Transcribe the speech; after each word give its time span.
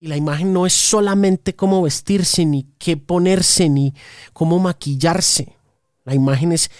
Y 0.00 0.06
la 0.06 0.16
imagen 0.16 0.52
no 0.52 0.64
es 0.64 0.74
solamente 0.74 1.56
cómo 1.56 1.82
vestirse, 1.82 2.44
ni 2.44 2.68
qué 2.78 2.96
ponerse, 2.96 3.68
ni 3.68 3.94
cómo 4.32 4.60
maquillarse. 4.60 5.56
La 6.04 6.14
imagen 6.14 6.52
es 6.52 6.70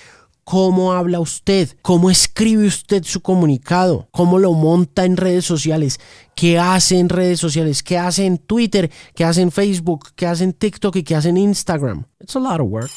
cómo 0.44 0.92
habla 0.92 1.18
usted, 1.18 1.76
cómo 1.83 2.10
escribe 2.10 2.67
usted 2.67 3.02
su 3.02 3.20
comunicado, 3.20 4.08
cómo 4.12 4.39
lo 4.39 4.52
monta 4.52 5.04
en 5.04 5.17
redes 5.17 5.44
sociales, 5.44 5.99
qué 6.36 6.60
hace 6.60 6.99
en 6.99 7.08
redes 7.08 7.41
sociales, 7.41 7.83
qué 7.83 7.99
hace 7.99 8.25
en 8.25 8.39
Twitter, 8.39 8.91
qué 9.16 9.25
hace 9.25 9.43
en 9.43 9.50
Facebook, 9.50 10.11
qué 10.14 10.27
hace 10.27 10.45
en 10.45 10.53
TikTok 10.53 10.95
y 10.96 11.03
qué 11.03 11.16
hace 11.16 11.30
en 11.30 11.39
Instagram. 11.39 12.07
It's 12.21 12.37
a 12.37 12.39
lot 12.39 12.61
of 12.61 12.69
work. 12.71 12.91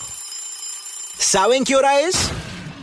¿Saben 1.17 1.63
qué 1.63 1.75
hora 1.75 1.99
es? 1.99 2.15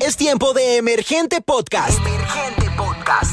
Es 0.00 0.16
tiempo 0.16 0.54
de 0.54 0.76
Emergente 0.76 1.40
Podcast. 1.40 1.98
Emergente 2.00 2.67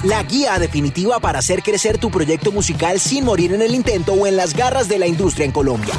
La 0.04 0.24
guía 0.24 0.58
definitiva 0.58 1.20
para 1.20 1.40
hacer 1.40 1.62
crecer 1.62 1.98
tu 1.98 2.10
proyecto 2.10 2.52
musical 2.52 3.00
sin 3.00 3.26
morir 3.26 3.54
en 3.54 3.62
el 3.62 3.76
intento 3.76 4.14
o 4.14 4.26
en 4.26 4.38
las 4.38 4.54
garras 4.56 4.88
de 4.88 5.00
la 5.00 5.08
industria 5.08 5.46
en 5.46 5.52
Colombia. 5.52 5.94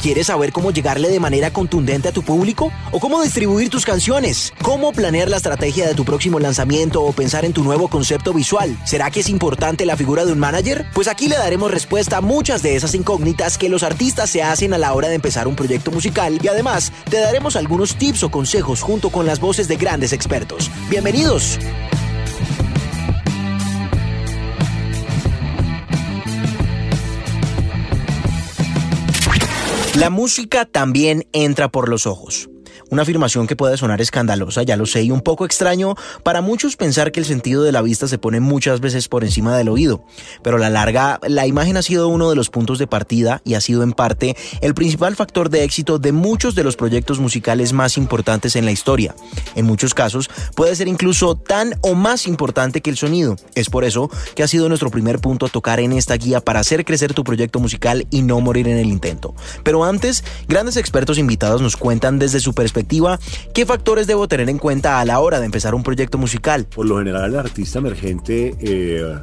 ¿Quieres 0.00 0.28
saber 0.28 0.52
cómo 0.52 0.70
llegarle 0.70 1.08
de 1.08 1.18
manera 1.18 1.52
contundente 1.52 2.08
a 2.08 2.12
tu 2.12 2.22
público? 2.22 2.72
¿O 2.92 3.00
cómo 3.00 3.20
distribuir 3.20 3.68
tus 3.68 3.84
canciones? 3.84 4.52
¿Cómo 4.62 4.92
planear 4.92 5.28
la 5.28 5.38
estrategia 5.38 5.86
de 5.86 5.94
tu 5.94 6.04
próximo 6.04 6.38
lanzamiento 6.38 7.02
o 7.02 7.12
pensar 7.12 7.44
en 7.44 7.52
tu 7.52 7.64
nuevo 7.64 7.88
concepto 7.88 8.32
visual? 8.32 8.78
¿Será 8.86 9.10
que 9.10 9.20
es 9.20 9.28
importante 9.28 9.84
la 9.84 9.96
figura 9.96 10.24
de 10.24 10.32
un 10.32 10.38
manager? 10.38 10.86
Pues 10.94 11.08
aquí 11.08 11.28
le 11.28 11.36
daremos 11.36 11.70
respuesta 11.70 12.18
a 12.18 12.20
muchas 12.22 12.62
de 12.62 12.76
esas 12.76 12.94
incógnitas 12.94 13.58
que 13.58 13.68
los 13.68 13.82
artistas 13.82 14.30
se 14.30 14.42
hacen 14.42 14.72
a 14.72 14.78
la 14.78 14.94
hora 14.94 15.08
de 15.08 15.16
empezar 15.16 15.48
un 15.48 15.56
proyecto 15.56 15.90
musical 15.90 16.38
y 16.40 16.46
además 16.46 16.92
te 17.10 17.18
daremos 17.18 17.56
algunos 17.56 17.96
tips 17.96 18.22
o 18.22 18.30
consejos 18.30 18.80
junto 18.80 19.10
con 19.10 19.26
las 19.26 19.40
voces 19.40 19.68
de 19.68 19.76
grandes 19.76 20.12
expertos. 20.12 20.70
Bienvenidos. 20.88 21.58
La 29.98 30.08
música 30.08 30.66
también 30.66 31.26
entra 31.32 31.68
por 31.68 31.88
los 31.88 32.06
ojos. 32.06 32.48
Una 32.90 33.02
afirmación 33.02 33.46
que 33.46 33.54
puede 33.54 33.76
sonar 33.76 34.00
escandalosa, 34.00 34.64
ya 34.64 34.76
lo 34.76 34.84
sé, 34.84 35.04
y 35.04 35.12
un 35.12 35.20
poco 35.20 35.44
extraño 35.44 35.94
para 36.24 36.40
muchos 36.40 36.74
pensar 36.74 37.12
que 37.12 37.20
el 37.20 37.26
sentido 37.26 37.62
de 37.62 37.70
la 37.70 37.82
vista 37.82 38.08
se 38.08 38.18
pone 38.18 38.40
muchas 38.40 38.80
veces 38.80 39.06
por 39.06 39.22
encima 39.22 39.56
del 39.56 39.68
oído. 39.68 40.04
Pero 40.42 40.56
a 40.56 40.60
la 40.60 40.70
larga, 40.70 41.20
la 41.28 41.46
imagen 41.46 41.76
ha 41.76 41.82
sido 41.82 42.08
uno 42.08 42.28
de 42.28 42.34
los 42.34 42.50
puntos 42.50 42.80
de 42.80 42.88
partida 42.88 43.42
y 43.44 43.54
ha 43.54 43.60
sido 43.60 43.84
en 43.84 43.92
parte 43.92 44.36
el 44.60 44.74
principal 44.74 45.14
factor 45.14 45.50
de 45.50 45.62
éxito 45.62 46.00
de 46.00 46.10
muchos 46.10 46.56
de 46.56 46.64
los 46.64 46.74
proyectos 46.74 47.20
musicales 47.20 47.72
más 47.72 47.96
importantes 47.96 48.56
en 48.56 48.64
la 48.64 48.72
historia. 48.72 49.14
En 49.54 49.66
muchos 49.66 49.94
casos, 49.94 50.28
puede 50.56 50.74
ser 50.74 50.88
incluso 50.88 51.36
tan 51.36 51.74
o 51.82 51.94
más 51.94 52.26
importante 52.26 52.80
que 52.80 52.90
el 52.90 52.96
sonido. 52.96 53.36
Es 53.54 53.70
por 53.70 53.84
eso 53.84 54.10
que 54.34 54.42
ha 54.42 54.48
sido 54.48 54.68
nuestro 54.68 54.90
primer 54.90 55.20
punto 55.20 55.46
a 55.46 55.48
tocar 55.48 55.78
en 55.78 55.92
esta 55.92 56.16
guía 56.16 56.40
para 56.40 56.58
hacer 56.58 56.84
crecer 56.84 57.14
tu 57.14 57.22
proyecto 57.22 57.60
musical 57.60 58.08
y 58.10 58.22
no 58.22 58.40
morir 58.40 58.66
en 58.66 58.78
el 58.78 58.88
intento. 58.88 59.32
Pero 59.62 59.84
antes, 59.84 60.24
grandes 60.48 60.76
expertos 60.76 61.18
invitados 61.18 61.62
nos 61.62 61.76
cuentan 61.76 62.18
desde 62.18 62.40
su 62.40 62.52
perspectiva 62.52 62.79
¿qué 63.54 63.66
factores 63.66 64.06
debo 64.06 64.28
tener 64.28 64.48
en 64.48 64.58
cuenta 64.58 65.00
a 65.00 65.04
la 65.04 65.20
hora 65.20 65.40
de 65.40 65.46
empezar 65.46 65.74
un 65.74 65.82
proyecto 65.82 66.18
musical? 66.18 66.66
Por 66.66 66.86
lo 66.86 66.98
general, 66.98 67.32
el 67.32 67.38
artista 67.38 67.78
emergente 67.78 68.54
eh, 68.60 69.18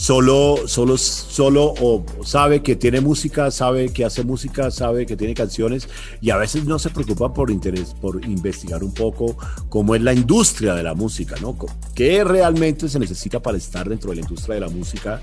solo, 0.00 0.66
solo, 0.66 0.96
solo 0.96 1.74
o 1.78 2.02
sabe 2.24 2.62
que 2.62 2.74
tiene 2.74 3.02
música, 3.02 3.50
sabe 3.50 3.92
que 3.92 4.02
hace 4.02 4.24
música, 4.24 4.70
sabe 4.70 5.04
que 5.04 5.14
tiene 5.14 5.34
canciones 5.34 5.90
y 6.22 6.30
a 6.30 6.38
veces 6.38 6.64
no 6.64 6.78
se 6.78 6.88
preocupa 6.88 7.34
por 7.34 7.50
interés, 7.50 7.94
por 8.00 8.24
investigar 8.24 8.82
un 8.82 8.94
poco 8.94 9.36
cómo 9.68 9.94
es 9.94 10.00
la 10.00 10.14
industria 10.14 10.74
de 10.74 10.84
la 10.84 10.94
música, 10.94 11.36
¿no? 11.42 11.54
¿Qué 11.94 12.24
realmente 12.24 12.88
se 12.88 12.98
necesita 12.98 13.40
para 13.40 13.58
estar 13.58 13.90
dentro 13.90 14.08
de 14.08 14.16
la 14.16 14.22
industria 14.22 14.54
de 14.54 14.60
la 14.62 14.70
música? 14.70 15.20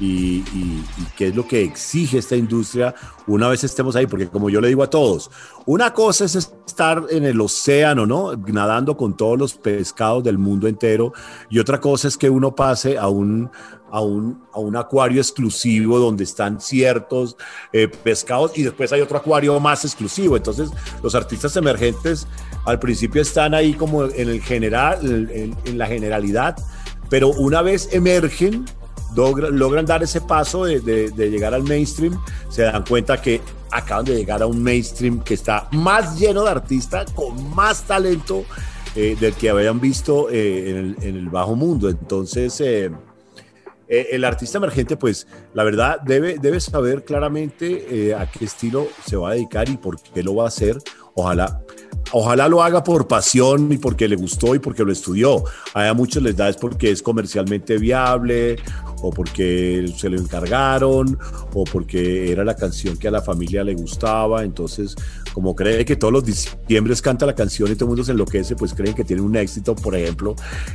y, 0.00 0.42
qué 1.16 1.28
es 1.28 1.36
lo 1.36 1.46
que 1.46 1.62
exige 1.62 2.18
esta 2.18 2.34
industria 2.34 2.94
una 3.26 3.48
vez 3.48 3.62
estemos 3.64 3.94
ahí, 3.96 4.06
porque 4.06 4.28
como 4.28 4.48
yo 4.48 4.60
le 4.60 4.68
digo 4.68 4.82
a 4.82 4.90
todos, 4.90 5.30
una 5.66 5.92
cosa 5.92 6.24
es 6.24 6.34
estar 6.34 7.04
en 7.10 7.24
el 7.24 7.40
océano, 7.40 8.06
¿no? 8.06 8.34
Nadando 8.34 8.96
con 8.96 9.16
todos 9.16 9.38
los 9.38 9.54
pescados 9.54 10.24
del 10.24 10.38
mundo 10.38 10.66
entero, 10.66 11.12
y 11.50 11.58
otra 11.58 11.80
cosa 11.80 12.08
es 12.08 12.16
que 12.16 12.30
uno 12.30 12.54
pase 12.54 12.96
a 12.96 13.08
un, 13.08 13.50
a 13.90 14.00
un, 14.00 14.42
a 14.52 14.60
un 14.60 14.76
acuario 14.76 15.20
exclusivo 15.20 15.98
donde 15.98 16.24
están 16.24 16.60
ciertos 16.60 17.36
eh, 17.72 17.88
pescados 17.88 18.56
y 18.56 18.62
después 18.62 18.92
hay 18.92 19.00
otro 19.00 19.18
acuario 19.18 19.58
más 19.60 19.84
exclusivo. 19.84 20.36
Entonces, 20.36 20.70
los 21.02 21.14
artistas 21.14 21.56
emergentes 21.56 22.26
al 22.64 22.78
principio 22.78 23.22
están 23.22 23.54
ahí 23.54 23.74
como 23.74 24.04
en 24.04 24.28
el 24.28 24.42
general, 24.42 24.98
en, 25.02 25.56
en 25.64 25.78
la 25.78 25.86
generalidad, 25.86 26.56
pero 27.08 27.28
una 27.28 27.62
vez 27.62 27.88
emergen, 27.92 28.64
logran, 29.14 29.84
dar 29.86 30.02
ese 30.02 30.20
paso 30.20 30.64
de, 30.64 31.12
llegar 31.16 31.54
al 31.54 31.64
mainstream, 31.64 32.18
se 32.48 32.62
dan 32.62 32.84
cuenta 32.84 33.20
que 33.20 33.40
acaban 33.70 34.04
de 34.04 34.16
llegar 34.16 34.42
a 34.42 34.46
un 34.46 34.62
mainstream 34.62 35.20
que 35.20 35.34
está 35.34 35.68
más 35.72 36.18
lleno 36.18 36.44
de 36.44 36.50
artistas, 36.50 37.10
con 37.12 37.54
más 37.54 37.82
talento 37.82 38.44
eh, 38.94 39.16
del 39.18 39.34
que 39.34 39.50
habían 39.50 39.80
visto 39.80 40.28
eh, 40.30 40.94
en, 41.00 41.16
el, 41.16 41.28
bajo 41.28 41.54
mundo. 41.54 41.88
Entonces, 41.88 42.60
eh, 42.60 42.90
el 43.90 44.24
artista 44.24 44.58
emergente, 44.58 44.96
pues 44.96 45.26
la 45.52 45.64
verdad, 45.64 46.00
debe, 46.00 46.38
debe 46.38 46.60
saber 46.60 47.04
claramente 47.04 48.14
a 48.14 48.30
qué 48.30 48.44
estilo 48.44 48.88
se 49.04 49.16
va 49.16 49.30
a 49.30 49.34
dedicar 49.34 49.68
y 49.68 49.76
por 49.76 50.00
qué 50.00 50.22
lo 50.22 50.36
va 50.36 50.44
a 50.44 50.48
hacer. 50.48 50.78
Ojalá 51.20 51.60
Ojalá 52.12 52.48
lo 52.48 52.62
haga 52.62 52.82
por 52.82 53.06
pasión 53.06 53.70
y 53.70 53.78
porque 53.78 54.08
le 54.08 54.16
gustó 54.16 54.54
y 54.54 54.58
porque 54.58 54.84
lo 54.84 54.90
estudió. 54.90 55.44
A 55.74 55.94
muchos 55.94 56.22
les 56.22 56.36
da 56.36 56.48
es 56.48 56.56
porque 56.56 56.90
es 56.90 57.02
comercialmente 57.02 57.78
viable 57.78 58.56
o 59.02 59.10
porque 59.10 59.92
se 59.96 60.08
lo 60.08 60.18
encargaron 60.18 61.16
o 61.54 61.64
porque 61.64 62.32
era 62.32 62.44
la 62.44 62.56
canción 62.56 62.96
que 62.96 63.06
a 63.06 63.12
la 63.12 63.22
familia 63.22 63.62
le 63.62 63.74
gustaba. 63.74 64.42
Entonces, 64.42 64.96
como 65.32 65.54
cree 65.54 65.84
que 65.84 65.94
todos 65.94 66.12
los 66.12 66.24
diciembres 66.24 67.00
canta 67.00 67.26
la 67.26 67.34
canción 67.34 67.70
y 67.70 67.74
todo 67.76 67.84
el 67.84 67.90
mundo 67.90 68.04
se 68.04 68.10
enloquece, 68.10 68.56
pues 68.56 68.74
creen 68.74 68.94
que 68.94 69.04
tiene 69.04 69.22
un 69.22 69.36
éxito, 69.36 69.76
por 69.76 69.94
ejemplo, 69.94 70.34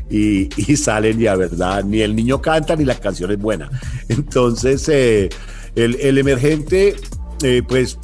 y, 0.10 0.46
salen 0.78 1.20
y 1.20 1.26
verdad 1.26 1.84
ni 1.84 2.00
el 2.00 2.16
niño 2.16 2.42
canta 2.42 2.78
ni 2.78 2.86
la 2.86 2.96
canción 2.96 3.30
es 3.32 3.40
buena. 3.40 3.70
Entonces, 4.08 4.88
eh, 4.88 5.28
el, 5.76 6.18
emergente, 6.18 6.96
eh, 7.44 7.62
pues 7.68 8.00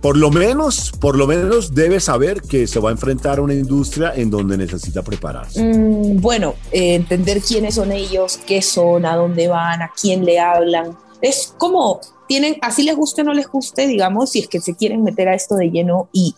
por 0.00 0.16
lo 0.16 0.30
menos, 0.30 0.92
por 1.00 1.16
lo 1.16 1.26
menos 1.26 1.74
debe 1.74 2.00
saber 2.00 2.42
que 2.42 2.66
se 2.66 2.78
va 2.80 2.90
a 2.90 2.92
enfrentar 2.92 3.38
a 3.38 3.42
una 3.42 3.54
industria 3.54 4.12
en 4.14 4.30
donde 4.30 4.56
necesita 4.56 5.02
prepararse. 5.02 5.62
Mm, 5.62 6.20
bueno, 6.20 6.54
eh, 6.70 6.94
entender 6.94 7.40
quiénes 7.40 7.74
son 7.74 7.92
ellos, 7.92 8.38
qué 8.46 8.62
son, 8.62 9.06
a 9.06 9.16
dónde 9.16 9.48
van, 9.48 9.82
a 9.82 9.90
quién 10.00 10.24
le 10.24 10.38
hablan. 10.38 10.96
Es 11.20 11.54
como 11.58 12.00
tienen, 12.28 12.56
así 12.60 12.82
les 12.82 12.96
guste 12.96 13.22
o 13.22 13.24
no 13.24 13.34
les 13.34 13.48
guste, 13.48 13.86
digamos, 13.86 14.30
si 14.30 14.40
es 14.40 14.48
que 14.48 14.60
se 14.60 14.74
quieren 14.74 15.02
meter 15.02 15.28
a 15.28 15.34
esto 15.34 15.56
de 15.56 15.70
lleno 15.70 16.08
y 16.12 16.34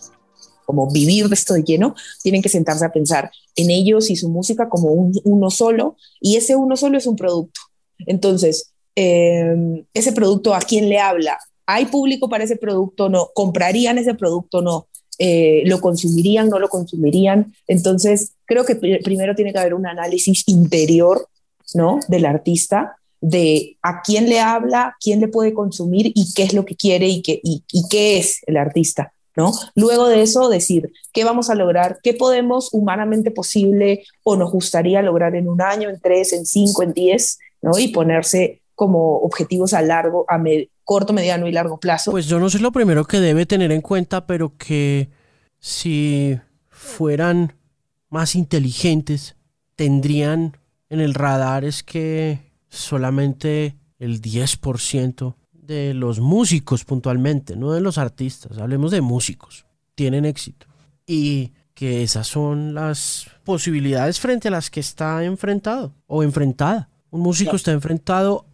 como 0.65 0.87
vivir 0.91 1.27
de 1.29 1.33
esto 1.33 1.55
de 1.55 1.63
lleno, 1.63 1.95
tienen 2.21 2.43
que 2.43 2.49
sentarse 2.49 2.85
a 2.85 2.91
pensar 2.91 3.31
en 3.55 3.71
ellos 3.71 4.11
y 4.11 4.15
su 4.15 4.29
música 4.29 4.69
como 4.69 4.89
un, 4.89 5.19
uno 5.23 5.49
solo, 5.49 5.97
y 6.21 6.35
ese 6.35 6.55
uno 6.55 6.77
solo 6.77 6.99
es 6.99 7.07
un 7.07 7.15
producto. 7.15 7.59
Entonces, 8.05 8.71
eh, 8.95 9.83
ese 9.95 10.11
producto 10.11 10.53
a 10.53 10.59
quién 10.59 10.87
le 10.87 10.99
habla, 10.99 11.39
¿Hay 11.71 11.85
público 11.85 12.27
para 12.29 12.45
ese 12.45 12.55
producto? 12.55 13.09
No. 13.09 13.29
¿Comprarían 13.31 13.99
ese 13.99 14.15
producto? 14.15 14.63
No. 14.63 14.87
Eh, 15.19 15.61
¿Lo 15.65 15.79
consumirían? 15.79 16.49
¿No 16.49 16.57
lo 16.57 16.67
consumirían? 16.67 17.53
Entonces, 17.67 18.31
creo 18.45 18.65
que 18.65 18.73
primero 18.73 19.35
tiene 19.35 19.53
que 19.53 19.59
haber 19.59 19.75
un 19.75 19.85
análisis 19.85 20.43
interior, 20.47 21.27
¿no? 21.75 21.99
Del 22.07 22.25
artista, 22.25 22.95
de 23.21 23.77
a 23.83 24.01
quién 24.01 24.29
le 24.29 24.39
habla, 24.39 24.95
quién 24.99 25.19
le 25.19 25.27
puede 25.27 25.53
consumir 25.53 26.11
y 26.15 26.33
qué 26.33 26.41
es 26.41 26.53
lo 26.53 26.65
que 26.65 26.75
quiere 26.75 27.07
y 27.07 27.21
qué, 27.21 28.17
es 28.17 28.39
el 28.47 28.57
artista. 28.57 29.13
¿No? 29.35 29.53
Luego 29.75 30.07
de 30.07 30.23
eso, 30.23 30.49
decir 30.49 30.91
qué 31.13 31.23
vamos 31.23 31.51
a 31.51 31.55
lograr, 31.55 31.99
qué 32.01 32.13
podemos 32.13 32.73
humanamente 32.73 33.29
posible 33.29 34.03
o 34.23 34.35
nos 34.35 34.51
gustaría 34.51 35.03
lograr 35.03 35.35
en 35.35 35.47
un 35.47 35.61
año, 35.61 35.87
en 35.87 35.99
tres, 36.01 36.33
en 36.33 36.47
cinco, 36.47 36.81
en 36.81 36.93
diez, 36.93 37.37
¿no? 37.61 37.77
Y 37.77 37.89
ponerse 37.89 38.59
como 38.73 39.17
objetivos 39.17 39.73
a 39.73 39.81
largo, 39.81 40.25
a 40.27 40.37
corto, 40.89 41.13
mediano 41.13 41.45
y 41.45 41.51
largo 41.51 41.79
plazo. 41.79 42.09
Pues 42.09 42.25
yo 42.25 42.39
no 42.39 42.49
sé 42.49 42.57
lo 42.57 42.71
primero 42.71 43.05
que 43.05 43.19
debe 43.19 43.45
tener 43.45 43.71
en 43.71 43.81
cuenta, 43.81 44.25
pero 44.25 44.57
que 44.57 45.07
si 45.59 46.39
fueran 46.67 47.53
más 48.09 48.33
inteligentes, 48.33 49.35
tendrían 49.75 50.57
en 50.89 50.99
el 50.99 51.13
radar 51.13 51.63
es 51.63 51.83
que 51.83 52.39
solamente 52.69 53.75
el 53.99 54.19
10% 54.19 55.35
de 55.53 55.93
los 55.93 56.19
músicos 56.19 56.85
puntualmente, 56.85 57.55
no 57.55 57.71
de 57.71 57.81
los 57.81 57.99
artistas, 57.99 58.57
hablemos 58.57 58.89
de 58.89 59.01
músicos, 59.01 59.67
tienen 59.93 60.25
éxito. 60.25 60.65
Y 61.05 61.53
que 61.75 62.01
esas 62.01 62.25
son 62.25 62.73
las 62.73 63.27
posibilidades 63.43 64.19
frente 64.19 64.47
a 64.47 64.51
las 64.51 64.71
que 64.71 64.79
está 64.79 65.23
enfrentado 65.23 65.93
o 66.07 66.23
enfrentada. 66.23 66.89
Un 67.11 67.21
músico 67.21 67.57
está 67.57 67.73
enfrentado 67.73 68.47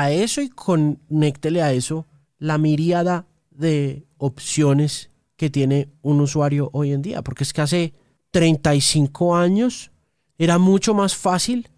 a 0.00 0.10
eso 0.10 0.40
y 0.40 0.48
conéctele 0.48 1.62
a 1.62 1.72
eso 1.72 2.06
la 2.38 2.58
miríada 2.58 3.26
de 3.50 4.06
opciones 4.16 5.10
que 5.36 5.50
tiene 5.50 5.90
un 6.02 6.20
usuario 6.20 6.70
hoy 6.72 6.92
en 6.92 7.02
día. 7.02 7.22
Porque 7.22 7.44
es 7.44 7.52
que 7.52 7.60
hace 7.60 7.94
35 8.30 9.36
años 9.36 9.90
era 10.38 10.58
mucho 10.58 10.94
más 10.94 11.14
fácil 11.14 11.68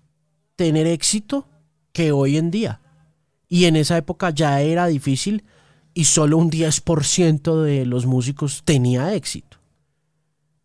tener 0.56 0.86
éxito 0.86 1.48
que 1.92 2.12
hoy 2.12 2.36
en 2.36 2.50
día. 2.50 2.80
Y 3.48 3.66
en 3.66 3.76
esa 3.76 3.96
época 3.96 4.30
ya 4.30 4.60
era 4.60 4.86
difícil 4.86 5.44
y 5.92 6.04
solo 6.04 6.38
un 6.38 6.50
10% 6.50 7.62
de 7.62 7.86
los 7.86 8.06
músicos 8.06 8.62
tenía 8.64 9.14
éxito. 9.14 9.58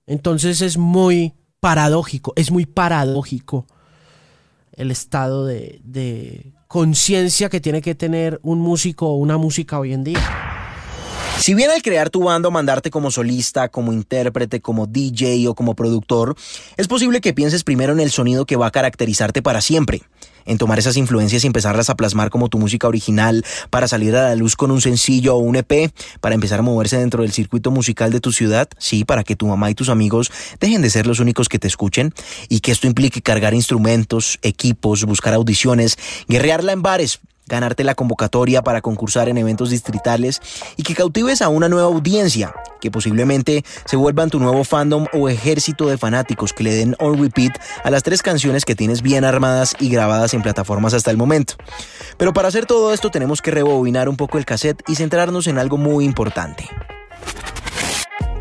Entonces 0.08 0.62
es 0.62 0.78
muy 0.78 1.34
paradójico, 1.60 2.34
es 2.36 2.52
muy 2.52 2.66
paradójico 2.66 3.68
el 4.74 4.92
estado 4.92 5.46
de, 5.46 5.82
de 5.84 6.54
conciencia 6.70 7.50
que 7.50 7.60
tiene 7.60 7.82
que 7.82 7.96
tener 7.96 8.40
un 8.44 8.60
músico 8.60 9.08
o 9.08 9.16
una 9.16 9.40
música 9.40 9.80
hoy 9.80 9.92
en 9.92 10.04
día. 10.04 10.49
Si 11.40 11.54
bien 11.54 11.72
al 11.72 11.82
crear 11.82 12.10
tu 12.10 12.24
banda 12.24 12.50
mandarte 12.50 12.92
como 12.92 13.12
solista, 13.12 13.70
como 13.70 13.94
intérprete, 13.94 14.60
como 14.60 14.88
DJ 14.88 15.48
o 15.48 15.56
como 15.56 15.74
productor, 15.74 16.36
es 16.76 16.90
posible 16.90 17.22
que 17.22 17.34
pienses 17.34 17.64
primero 17.64 17.94
en 17.94 18.02
el 18.02 18.12
sonido 18.12 18.46
que 18.46 18.58
va 18.58 18.68
a 18.68 18.72
caracterizarte 18.72 19.42
para 19.42 19.62
siempre, 19.62 20.04
en 20.46 20.58
tomar 20.58 20.80
esas 20.80 20.98
influencias 20.98 21.46
y 21.46 21.48
empezarlas 21.48 21.90
a 21.90 21.96
plasmar 21.96 22.30
como 22.30 22.50
tu 22.50 22.60
música 22.60 22.90
original 22.90 23.46
para 23.70 23.88
salir 23.88 24.18
a 24.18 24.24
la 24.24 24.36
luz 24.36 24.58
con 24.58 24.70
un 24.70 24.82
sencillo 24.82 25.36
o 25.36 25.40
un 25.40 25.56
EP, 25.56 25.94
para 26.20 26.36
empezar 26.36 26.60
a 26.60 26.64
moverse 26.64 26.98
dentro 26.98 27.24
del 27.24 27.32
circuito 27.32 27.72
musical 27.72 28.12
de 28.12 28.20
tu 28.20 28.34
ciudad, 28.34 28.68
sí, 28.78 29.06
para 29.06 29.24
que 29.24 29.38
tu 29.38 29.48
mamá 29.48 29.72
y 29.72 29.76
tus 29.76 29.88
amigos 29.88 30.34
dejen 30.60 30.82
de 30.82 30.90
ser 30.90 31.08
los 31.08 31.22
únicos 31.22 31.48
que 31.48 31.58
te 31.58 31.70
escuchen 31.70 32.14
y 32.50 32.60
que 32.60 32.74
esto 32.74 32.86
implique 32.86 33.22
cargar 33.22 33.54
instrumentos, 33.54 34.40
equipos, 34.42 35.06
buscar 35.06 35.34
audiciones, 35.34 35.98
guerrearla 36.28 36.74
en 36.74 36.82
bares, 36.82 37.22
ganarte 37.50 37.84
la 37.84 37.96
convocatoria 37.96 38.62
para 38.62 38.82
concursar 38.82 39.28
en 39.28 39.38
eventos 39.38 39.72
distritales 39.72 40.40
y 40.78 40.84
que 40.84 40.96
cautives 40.96 41.42
a 41.42 41.50
una 41.50 41.68
nueva 41.68 41.88
audiencia, 41.88 42.54
que 42.80 42.92
posiblemente 42.92 43.66
se 43.86 43.98
vuelvan 43.98 44.30
tu 44.30 44.40
nuevo 44.40 44.64
fandom 44.64 45.08
o 45.12 45.28
ejército 45.28 45.88
de 45.88 45.98
fanáticos 45.98 46.54
que 46.54 46.64
le 46.64 46.74
den 46.74 46.96
on 47.00 47.22
repeat 47.22 47.52
a 47.84 47.90
las 47.90 48.04
tres 48.04 48.22
canciones 48.22 48.64
que 48.64 48.76
tienes 48.76 49.02
bien 49.02 49.26
armadas 49.26 49.76
y 49.80 49.90
grabadas 49.90 50.34
en 50.34 50.42
plataformas 50.42 50.94
hasta 50.94 51.12
el 51.12 51.18
momento. 51.18 51.56
Pero 52.18 52.32
para 52.32 52.48
hacer 52.48 52.66
todo 52.66 52.94
esto 52.94 53.12
tenemos 53.12 53.42
que 53.42 53.52
rebobinar 53.52 54.08
un 54.08 54.16
poco 54.16 54.38
el 54.38 54.46
cassette 54.46 54.84
y 54.88 54.96
centrarnos 54.96 55.48
en 55.48 55.58
algo 55.58 55.78
muy 55.78 56.06
importante. 56.06 56.70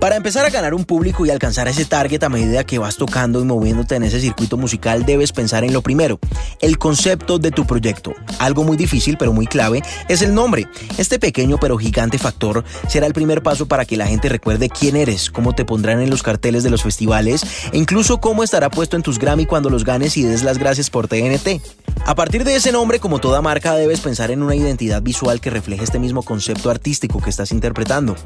Para 0.00 0.14
empezar 0.14 0.46
a 0.46 0.50
ganar 0.50 0.74
un 0.74 0.84
público 0.84 1.26
y 1.26 1.30
alcanzar 1.30 1.66
ese 1.66 1.84
target 1.84 2.22
a 2.22 2.28
medida 2.28 2.62
que 2.62 2.78
vas 2.78 2.96
tocando 2.96 3.40
y 3.40 3.44
moviéndote 3.44 3.96
en 3.96 4.04
ese 4.04 4.20
circuito 4.20 4.56
musical, 4.56 5.04
debes 5.04 5.32
pensar 5.32 5.64
en 5.64 5.72
lo 5.72 5.82
primero, 5.82 6.20
el 6.60 6.78
concepto 6.78 7.40
de 7.40 7.50
tu 7.50 7.66
proyecto. 7.66 8.14
Algo 8.38 8.62
muy 8.62 8.76
difícil 8.76 9.16
pero 9.18 9.32
muy 9.32 9.48
clave 9.48 9.82
es 10.08 10.22
el 10.22 10.34
nombre. 10.34 10.68
Este 10.98 11.18
pequeño 11.18 11.58
pero 11.58 11.76
gigante 11.78 12.16
factor 12.16 12.62
será 12.86 13.06
el 13.06 13.12
primer 13.12 13.42
paso 13.42 13.66
para 13.66 13.84
que 13.86 13.96
la 13.96 14.06
gente 14.06 14.28
recuerde 14.28 14.70
quién 14.70 14.94
eres, 14.94 15.30
cómo 15.32 15.56
te 15.56 15.64
pondrán 15.64 16.00
en 16.00 16.10
los 16.10 16.22
carteles 16.22 16.62
de 16.62 16.70
los 16.70 16.84
festivales 16.84 17.42
e 17.72 17.76
incluso 17.76 18.20
cómo 18.20 18.44
estará 18.44 18.70
puesto 18.70 18.94
en 18.94 19.02
tus 19.02 19.18
Grammy 19.18 19.46
cuando 19.46 19.68
los 19.68 19.84
ganes 19.84 20.16
y 20.16 20.22
des 20.22 20.44
las 20.44 20.58
gracias 20.58 20.90
por 20.90 21.08
TNT. 21.08 21.60
A 22.06 22.14
partir 22.14 22.44
de 22.44 22.54
ese 22.54 22.72
nombre, 22.72 23.00
como 23.00 23.18
toda 23.18 23.42
marca, 23.42 23.74
debes 23.74 24.00
pensar 24.00 24.30
en 24.30 24.42
una 24.42 24.54
identidad 24.54 25.02
visual 25.02 25.40
que 25.40 25.50
refleje 25.50 25.84
este 25.84 25.98
mismo 25.98 26.22
concepto 26.22 26.70
artístico 26.70 27.20
que 27.20 27.28
estás 27.28 27.52
interpretando. 27.52 28.16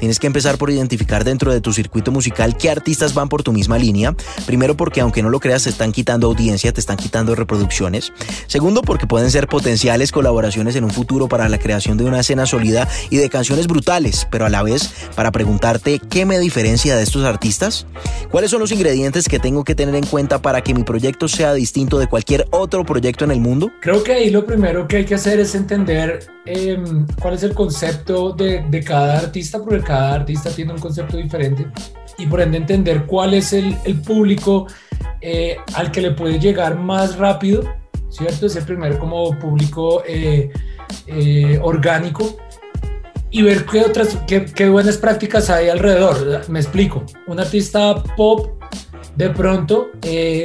Tienes 0.00 0.18
que 0.18 0.26
empezar 0.26 0.58
por 0.58 0.70
identificar 0.70 1.17
dentro 1.24 1.52
de 1.52 1.60
tu 1.60 1.72
circuito 1.72 2.12
musical 2.12 2.56
qué 2.56 2.70
artistas 2.70 3.14
van 3.14 3.28
por 3.28 3.42
tu 3.42 3.52
misma 3.52 3.78
línea. 3.78 4.14
Primero 4.46 4.76
porque 4.76 5.00
aunque 5.00 5.22
no 5.22 5.30
lo 5.30 5.40
creas 5.40 5.64
te 5.64 5.70
están 5.70 5.92
quitando 5.92 6.26
audiencia, 6.26 6.72
te 6.72 6.80
están 6.80 6.96
quitando 6.96 7.34
reproducciones. 7.34 8.12
Segundo 8.46 8.82
porque 8.82 9.06
pueden 9.06 9.30
ser 9.30 9.48
potenciales 9.48 10.12
colaboraciones 10.12 10.76
en 10.76 10.84
un 10.84 10.90
futuro 10.90 11.28
para 11.28 11.48
la 11.48 11.58
creación 11.58 11.98
de 11.98 12.04
una 12.04 12.20
escena 12.20 12.46
sólida 12.46 12.88
y 13.10 13.16
de 13.16 13.28
canciones 13.28 13.66
brutales, 13.66 14.26
pero 14.30 14.46
a 14.46 14.48
la 14.48 14.62
vez 14.62 14.92
para 15.14 15.32
preguntarte 15.32 15.98
qué 15.98 16.24
me 16.24 16.38
diferencia 16.38 16.96
de 16.96 17.02
estos 17.02 17.24
artistas. 17.24 17.86
¿Cuáles 18.30 18.50
son 18.50 18.60
los 18.60 18.72
ingredientes 18.72 19.28
que 19.28 19.38
tengo 19.38 19.64
que 19.64 19.74
tener 19.74 19.94
en 19.94 20.06
cuenta 20.06 20.40
para 20.40 20.60
que 20.62 20.74
mi 20.74 20.84
proyecto 20.84 21.28
sea 21.28 21.54
distinto 21.54 21.98
de 21.98 22.06
cualquier 22.06 22.46
otro 22.50 22.84
proyecto 22.84 23.24
en 23.24 23.30
el 23.30 23.40
mundo? 23.40 23.70
Creo 23.80 24.02
que 24.02 24.12
ahí 24.12 24.30
lo 24.30 24.44
primero 24.44 24.86
que 24.86 24.98
hay 24.98 25.04
que 25.04 25.14
hacer 25.14 25.40
es 25.40 25.54
entender 25.54 26.26
em, 26.44 27.06
cuál 27.20 27.34
es 27.34 27.42
el 27.42 27.54
concepto 27.54 28.32
de, 28.32 28.64
de 28.68 28.82
cada 28.82 29.18
artista, 29.18 29.58
porque 29.58 29.80
cada 29.80 30.14
artista 30.14 30.50
tiene 30.50 30.72
un 30.72 30.78
concepto 30.78 31.07
diferente 31.16 31.66
y 32.18 32.26
por 32.26 32.40
ende 32.40 32.58
entender 32.58 33.06
cuál 33.06 33.34
es 33.34 33.52
el, 33.52 33.76
el 33.84 34.00
público 34.00 34.66
eh, 35.20 35.56
al 35.74 35.90
que 35.90 36.00
le 36.00 36.12
puede 36.12 36.38
llegar 36.38 36.76
más 36.76 37.16
rápido, 37.16 37.64
¿cierto? 38.08 38.46
Es 38.46 38.56
el 38.56 38.64
primer 38.64 38.98
como 38.98 39.36
público 39.38 40.02
eh, 40.06 40.50
eh, 41.06 41.58
orgánico 41.62 42.36
y 43.30 43.42
ver 43.42 43.64
qué 43.66 43.80
otras, 43.80 44.16
qué, 44.26 44.44
qué, 44.44 44.68
buenas 44.68 44.96
prácticas 44.96 45.50
hay 45.50 45.68
alrededor. 45.68 46.48
Me 46.48 46.60
explico, 46.60 47.04
un 47.26 47.40
artista 47.40 48.02
pop 48.16 48.62
de 49.16 49.30
pronto 49.30 49.88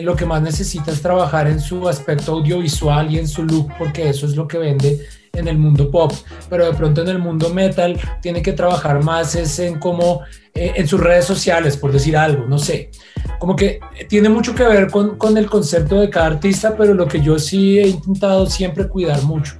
lo 0.01 0.15
que 0.15 0.25
más 0.25 0.41
necesita 0.41 0.91
es 0.91 1.01
trabajar 1.01 1.47
en 1.47 1.59
su 1.59 1.87
aspecto 1.87 2.33
audiovisual 2.33 3.11
y 3.11 3.19
en 3.19 3.27
su 3.27 3.43
look 3.43 3.71
porque 3.77 4.09
eso 4.09 4.25
es 4.25 4.35
lo 4.35 4.47
que 4.47 4.57
vende 4.57 4.99
en 5.33 5.47
el 5.47 5.57
mundo 5.57 5.89
pop, 5.89 6.11
pero 6.47 6.65
de 6.65 6.73
pronto 6.73 7.01
en 7.01 7.09
el 7.09 7.17
mundo 7.17 7.49
metal 7.49 7.99
tiene 8.21 8.43
que 8.43 8.53
trabajar 8.53 9.03
más 9.03 9.33
es 9.33 9.57
en 9.57 9.79
cómo 9.79 10.21
eh, 10.53 10.73
en 10.75 10.87
sus 10.87 10.99
redes 10.99 11.25
sociales, 11.25 11.75
por 11.75 11.91
decir 11.91 12.15
algo, 12.15 12.45
no 12.45 12.59
sé. 12.59 12.91
Como 13.39 13.55
que 13.55 13.79
tiene 14.07 14.29
mucho 14.29 14.53
que 14.53 14.63
ver 14.63 14.91
con, 14.91 15.17
con 15.17 15.35
el 15.39 15.47
concepto 15.49 15.99
de 15.99 16.11
cada 16.11 16.27
artista, 16.27 16.77
pero 16.77 16.93
lo 16.93 17.07
que 17.07 17.19
yo 17.19 17.39
sí 17.39 17.79
he 17.79 17.87
intentado 17.87 18.45
siempre 18.45 18.87
cuidar 18.87 19.23
mucho 19.23 19.55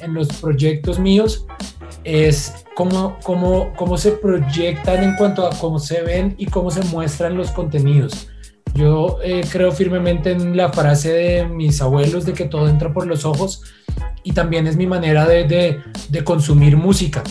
en 0.00 0.14
los 0.14 0.28
proyectos 0.28 1.00
míos 1.00 1.46
es 2.04 2.64
cómo, 2.76 3.18
cómo, 3.24 3.72
cómo 3.74 3.98
se 3.98 4.12
proyectan 4.12 5.02
en 5.02 5.16
cuanto 5.16 5.44
a 5.44 5.50
cómo 5.50 5.80
se 5.80 6.00
ven 6.02 6.36
y 6.38 6.46
cómo 6.46 6.70
se 6.70 6.82
muestran 6.84 7.36
los 7.36 7.50
contenidos. 7.50 8.28
Yo 8.74 9.18
eh, 9.24 9.40
creo 9.50 9.72
firmemente 9.72 10.30
en 10.30 10.56
la 10.56 10.72
frase 10.72 11.12
de 11.12 11.44
mis 11.44 11.82
abuelos 11.82 12.24
de 12.24 12.34
que 12.34 12.44
todo 12.44 12.68
entra 12.68 12.92
por 12.92 13.06
los 13.08 13.24
ojos 13.24 13.64
y 14.28 14.32
también 14.32 14.66
es 14.66 14.76
mi 14.76 14.86
manera 14.86 15.26
de, 15.26 15.80
de, 16.10 16.22
consumir 16.22 16.76
música. 16.76 17.22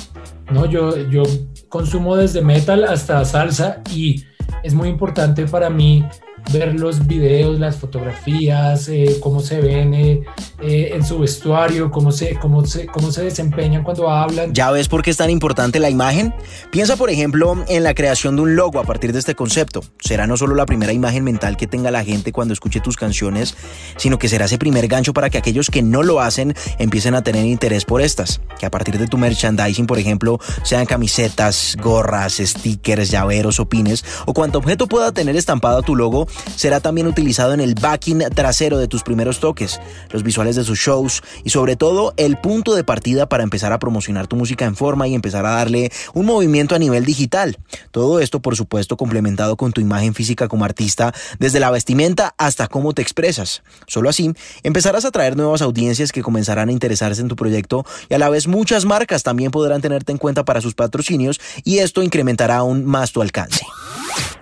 ¿no? 0.51 0.65
Yo, 0.65 0.97
yo 1.09 1.21
consumo 1.69 2.15
desde 2.15 2.41
metal 2.41 2.85
hasta 2.85 3.23
salsa 3.23 3.83
y 3.93 4.23
es 4.63 4.73
muy 4.73 4.89
importante 4.89 5.45
para 5.45 5.69
mí 5.69 6.03
ver 6.51 6.79
los 6.79 7.07
videos, 7.07 7.59
las 7.59 7.77
fotografías, 7.77 8.87
eh, 8.89 9.17
cómo 9.19 9.39
se 9.39 9.61
ven 9.61 9.93
eh, 9.93 10.23
eh, 10.61 10.91
en 10.93 11.03
su 11.05 11.19
vestuario, 11.19 11.91
cómo 11.91 12.11
se, 12.11 12.35
cómo, 12.35 12.65
se, 12.65 12.87
cómo 12.87 13.11
se 13.11 13.23
desempeñan 13.23 13.83
cuando 13.83 14.09
hablan. 14.09 14.53
¿Ya 14.53 14.71
ves 14.71 14.87
por 14.87 15.03
qué 15.03 15.11
es 15.11 15.17
tan 15.17 15.29
importante 15.29 15.79
la 15.79 15.89
imagen? 15.89 16.33
Piensa, 16.71 16.95
por 16.95 17.09
ejemplo, 17.09 17.63
en 17.67 17.83
la 17.83 17.93
creación 17.93 18.35
de 18.35 18.41
un 18.43 18.55
logo 18.55 18.79
a 18.79 18.83
partir 18.83 19.13
de 19.13 19.19
este 19.19 19.35
concepto. 19.35 19.81
Será 19.99 20.27
no 20.27 20.37
solo 20.37 20.55
la 20.55 20.65
primera 20.65 20.93
imagen 20.93 21.23
mental 21.23 21.57
que 21.57 21.67
tenga 21.67 21.91
la 21.91 22.03
gente 22.03 22.31
cuando 22.31 22.53
escuche 22.53 22.79
tus 22.79 22.95
canciones, 22.95 23.55
sino 23.97 24.17
que 24.17 24.29
será 24.29 24.45
ese 24.45 24.57
primer 24.57 24.87
gancho 24.87 25.13
para 25.13 25.29
que 25.29 25.37
aquellos 25.37 25.69
que 25.69 25.81
no 25.81 26.03
lo 26.03 26.21
hacen 26.21 26.55
empiecen 26.79 27.15
a 27.15 27.23
tener 27.23 27.45
interés 27.45 27.85
por 27.85 28.01
estas. 28.01 28.41
Que 28.59 28.65
a 28.65 28.71
partir 28.71 28.97
de 28.97 29.07
tu 29.07 29.17
merchandising, 29.17 29.85
por 29.85 29.99
ejemplo, 29.99 30.39
sean 30.63 30.85
camisetas, 30.85 31.77
gorras, 31.81 32.37
stickers, 32.37 33.11
llaveros 33.11 33.59
o 33.59 33.67
pines, 33.67 34.03
o 34.25 34.33
cuanto 34.33 34.59
objeto 34.59 34.87
pueda 34.87 35.11
tener 35.11 35.35
estampado 35.35 35.81
tu 35.81 35.95
logo, 35.95 36.27
será 36.55 36.79
también 36.79 37.07
utilizado 37.07 37.53
en 37.53 37.61
el 37.61 37.75
backing 37.75 38.19
trasero 38.33 38.77
de 38.77 38.87
tus 38.87 39.03
primeros 39.03 39.39
toques, 39.39 39.79
los 40.11 40.23
visuales 40.23 40.55
de 40.55 40.63
sus 40.63 40.79
shows 40.79 41.21
y 41.43 41.49
sobre 41.49 41.75
todo 41.75 42.13
el 42.17 42.37
punto 42.37 42.75
de 42.75 42.83
partida 42.83 43.29
para 43.29 43.43
empezar 43.43 43.73
a 43.73 43.79
promocionar 43.79 44.27
tu 44.27 44.35
música 44.35 44.65
en 44.65 44.75
forma 44.75 45.07
y 45.07 45.15
empezar 45.15 45.45
a 45.45 45.51
darle 45.51 45.91
un 46.13 46.25
movimiento 46.25 46.75
a 46.75 46.79
nivel 46.79 47.05
digital. 47.05 47.57
Todo 47.91 48.19
esto, 48.19 48.41
por 48.41 48.55
supuesto, 48.55 48.97
complementado 48.97 49.57
con 49.57 49.71
tu 49.71 49.81
imagen 49.81 50.13
física 50.13 50.47
como 50.47 50.65
artista, 50.65 51.13
desde 51.39 51.59
la 51.59 51.71
vestimenta 51.71 52.33
hasta 52.37 52.67
cómo 52.67 52.93
te 52.93 53.01
expresas. 53.01 53.63
Solo 53.87 54.09
así 54.09 54.33
empezarás 54.63 55.05
a 55.05 55.11
traer 55.11 55.37
nuevas 55.37 55.61
audiencias 55.61 56.11
que 56.11 56.23
comenzarán 56.23 56.69
a 56.69 56.71
interesarse 56.71 57.21
en 57.21 57.27
tu 57.27 57.35
proyecto 57.35 57.85
y 58.09 58.13
a 58.13 58.19
la 58.19 58.29
vez 58.29 58.47
muchas 58.47 58.85
marcas 58.85 59.23
también 59.23 59.51
podrán 59.51 59.81
tenerte 59.81 60.11
en 60.11 60.17
cuenta 60.17 60.45
para 60.45 60.61
sus 60.61 60.75
patrocinios 60.75 61.39
y 61.63 61.79
esto 61.79 62.03
incrementará 62.03 62.57
aún 62.57 62.85
más 62.85 63.11
tu 63.11 63.21
alcance. 63.21 63.65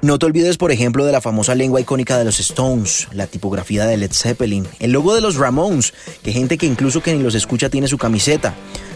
No 0.01 0.19
te 0.19 0.25
olvides, 0.25 0.57
por 0.57 0.71
ejemplo, 0.71 1.05
de 1.05 1.11
la 1.11 1.21
famosa 1.21 1.55
lengua 1.55 1.81
icónica 1.81 2.17
de 2.17 2.25
los 2.25 2.39
Stones, 2.39 3.07
la 3.11 3.27
tipografía 3.27 3.85
de 3.85 3.97
Led 3.97 4.11
Zeppelin, 4.13 4.67
el 4.79 4.91
logo 4.91 5.15
de 5.15 5.21
los 5.21 5.35
Ramones, 5.35 5.93
que 6.23 6.31
gente 6.31 6.57
que 6.57 6.65
incluso 6.65 7.01
que 7.01 7.13
ni 7.13 7.23
los 7.23 7.35
escucha 7.35 7.69
tiene 7.69 7.87
su 7.87 7.97
camiseta, 7.97 8.53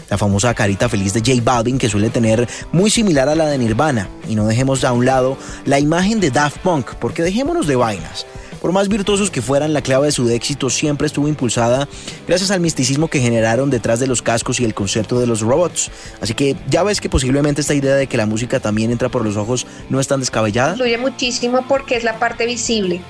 la 0.08 0.18
famosa 0.18 0.54
carita 0.54 0.88
feliz 0.88 1.12
de 1.12 1.20
J 1.20 1.42
Balvin 1.42 1.78
que 1.78 1.88
suele 1.88 2.10
tener 2.10 2.48
muy 2.72 2.90
similar 2.90 3.28
a 3.28 3.34
la 3.34 3.46
de 3.46 3.58
Nirvana, 3.58 4.08
y 4.28 4.34
no 4.34 4.46
dejemos 4.46 4.84
a 4.84 4.92
un 4.92 5.04
lado 5.04 5.36
la 5.64 5.78
imagen 5.78 6.20
de 6.20 6.30
Daft 6.30 6.58
Punk, 6.58 6.94
porque 7.00 7.22
dejémonos 7.22 7.66
de 7.66 7.76
vainas. 7.76 8.26
Por 8.60 8.72
más 8.72 8.88
virtuosos 8.88 9.30
que 9.30 9.40
fueran, 9.40 9.72
la 9.72 9.80
clave 9.80 10.06
de 10.06 10.12
su 10.12 10.28
éxito 10.28 10.68
siempre 10.68 11.06
estuvo 11.06 11.28
impulsada 11.28 11.88
gracias 12.28 12.50
al 12.50 12.60
misticismo 12.60 13.08
que 13.08 13.20
generaron 13.20 13.70
detrás 13.70 14.00
de 14.00 14.06
los 14.06 14.20
cascos 14.20 14.60
y 14.60 14.64
el 14.64 14.74
concepto 14.74 15.18
de 15.18 15.26
los 15.26 15.40
robots. 15.40 15.90
Así 16.20 16.34
que 16.34 16.56
ya 16.68 16.82
ves 16.82 17.00
que 17.00 17.08
posiblemente 17.08 17.62
esta 17.62 17.72
idea 17.72 17.94
de 17.94 18.06
que 18.06 18.18
la 18.18 18.26
música 18.26 18.60
también 18.60 18.90
entra 18.90 19.08
por 19.08 19.24
los 19.24 19.36
ojos 19.36 19.66
no 19.88 19.98
es 19.98 20.08
tan 20.08 20.20
descabellada. 20.20 20.72
Influye 20.72 20.98
muchísimo 20.98 21.64
porque 21.66 21.96
es 21.96 22.04
la 22.04 22.18
parte 22.18 22.44
visible. 22.44 23.00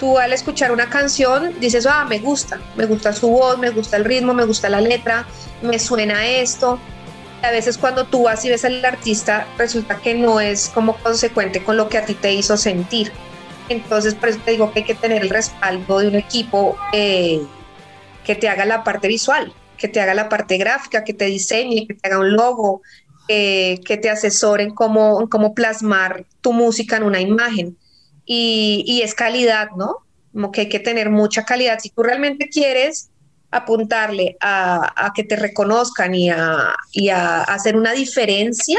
Tú 0.00 0.18
al 0.18 0.32
escuchar 0.32 0.72
una 0.72 0.90
canción 0.90 1.54
dices, 1.60 1.86
ah, 1.86 2.04
me 2.04 2.18
gusta, 2.18 2.60
me 2.76 2.86
gusta 2.86 3.12
su 3.12 3.28
voz, 3.28 3.58
me 3.58 3.70
gusta 3.70 3.96
el 3.96 4.04
ritmo, 4.04 4.34
me 4.34 4.44
gusta 4.44 4.68
la 4.68 4.80
letra, 4.80 5.26
me 5.62 5.78
suena 5.78 6.26
esto. 6.26 6.80
A 7.42 7.52
veces 7.52 7.78
cuando 7.78 8.04
tú 8.04 8.24
vas 8.24 8.44
y 8.44 8.48
ves 8.48 8.64
al 8.64 8.84
artista 8.84 9.46
resulta 9.58 9.96
que 9.96 10.14
no 10.14 10.40
es 10.40 10.68
como 10.74 10.96
consecuente 10.96 11.62
con 11.62 11.76
lo 11.76 11.88
que 11.88 11.98
a 11.98 12.04
ti 12.04 12.14
te 12.14 12.32
hizo 12.32 12.56
sentir. 12.56 13.12
Entonces, 13.68 14.14
por 14.14 14.30
eso 14.30 14.40
te 14.44 14.52
digo 14.52 14.72
que 14.72 14.80
hay 14.80 14.84
que 14.84 14.94
tener 14.94 15.22
el 15.22 15.30
respaldo 15.30 15.98
de 15.98 16.08
un 16.08 16.14
equipo 16.14 16.76
eh, 16.92 17.42
que 18.24 18.34
te 18.34 18.48
haga 18.48 18.64
la 18.64 18.84
parte 18.84 19.08
visual. 19.08 19.52
que 19.76 19.86
te 19.86 20.00
haga 20.00 20.12
la 20.12 20.28
parte 20.28 20.58
gráfica, 20.58 21.04
que 21.04 21.14
te 21.14 21.26
diseñe, 21.26 21.86
que 21.86 21.94
te 21.94 22.08
haga 22.08 22.18
un 22.18 22.32
logo, 22.32 22.82
que 23.28 23.98
te 24.02 24.10
asesoren 24.10 24.74
cómo, 24.74 25.28
cómo 25.30 25.54
plasmar 25.54 26.24
tu 26.40 26.52
música 26.52 26.96
en 26.96 27.04
una 27.04 27.20
imagen. 27.20 27.76
Y, 28.24 29.00
es 29.02 29.14
calidad, 29.14 29.70
¿no? 29.76 29.98
Como 30.32 30.52
que 30.52 30.62
hay 30.62 30.68
que 30.68 30.80
tener 30.80 31.10
mucha 31.10 31.44
calidad. 31.44 31.78
Si 31.80 31.88
tú 31.90 32.02
realmente 32.02 32.48
quieres 32.48 33.10
apuntarle 33.50 34.36
a, 34.40 35.12
que 35.14 35.24
te 35.24 35.36
reconozcan 35.36 36.14
y 36.14 36.28
a, 36.28 36.74
hacer 37.44 37.76
una 37.76 37.92
diferencia, 37.92 38.78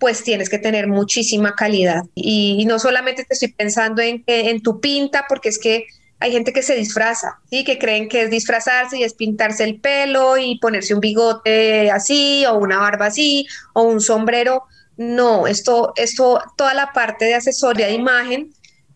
pues 0.00 0.24
tienes 0.24 0.48
que 0.48 0.58
tener 0.58 0.88
muchísima 0.88 1.54
calidad. 1.54 2.02
Y, 2.16 2.64
no 2.64 2.80
solamente 2.80 3.24
te 3.24 3.34
estoy 3.34 3.52
pensando 3.52 4.02
en, 4.02 4.62
tu 4.62 4.80
pinta, 4.80 5.26
porque 5.28 5.50
es 5.50 5.58
que 5.58 5.86
hay 6.18 6.32
gente 6.32 6.52
que 6.52 6.62
se 6.62 6.74
disfraza, 6.74 7.38
¿sí? 7.50 7.64
que 7.64 7.78
creen 7.78 8.08
que 8.08 8.22
es 8.22 8.30
disfrazarse 8.30 8.98
y 8.98 9.04
es 9.04 9.14
pintarse 9.14 9.62
el 9.64 9.78
pelo 9.78 10.36
y 10.38 10.58
ponerse 10.58 10.94
un 10.94 11.00
bigote 11.00 11.90
así 11.90 12.44
o 12.46 12.54
una 12.54 12.78
barba 12.78 13.06
así 13.06 13.46
o 13.74 13.82
un 13.82 14.00
sombrero. 14.00 14.64
No, 14.96 15.46
esto, 15.46 15.92
esto, 15.96 16.42
toda 16.56 16.74
la 16.74 16.92
parte 16.92 17.26
de 17.26 17.34
asesoría 17.34 17.86
de 17.86 17.94
imagen, 17.94 18.52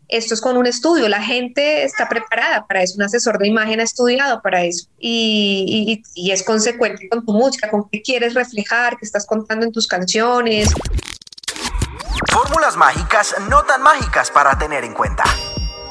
esto 0.08 0.34
es 0.34 0.40
con 0.40 0.56
un 0.56 0.66
estudio. 0.66 1.08
La 1.08 1.22
gente 1.22 1.84
está 1.84 2.08
preparada 2.08 2.66
para 2.66 2.82
eso, 2.82 2.94
un 2.96 3.02
asesor 3.02 3.38
de 3.38 3.48
imagen 3.48 3.80
ha 3.80 3.84
estudiado 3.84 4.42
para 4.42 4.64
eso 4.64 4.86
y, 4.98 6.02
y 6.14 6.30
es 6.30 6.42
consecuente 6.42 7.08
con 7.08 7.24
tu 7.24 7.32
música, 7.32 7.70
con 7.70 7.88
qué 7.88 8.02
quieres 8.02 8.34
reflejar, 8.34 8.96
qué 8.96 9.04
estás 9.04 9.26
contando 9.26 9.66
en 9.66 9.72
tus 9.72 9.86
canciones. 9.86 10.72
Fórmulas 12.32 12.76
mágicas 12.76 13.34
no 13.48 13.62
tan 13.62 13.82
mágicas 13.82 14.30
para 14.30 14.58
tener 14.58 14.84
en 14.84 14.94
cuenta. 14.94 15.24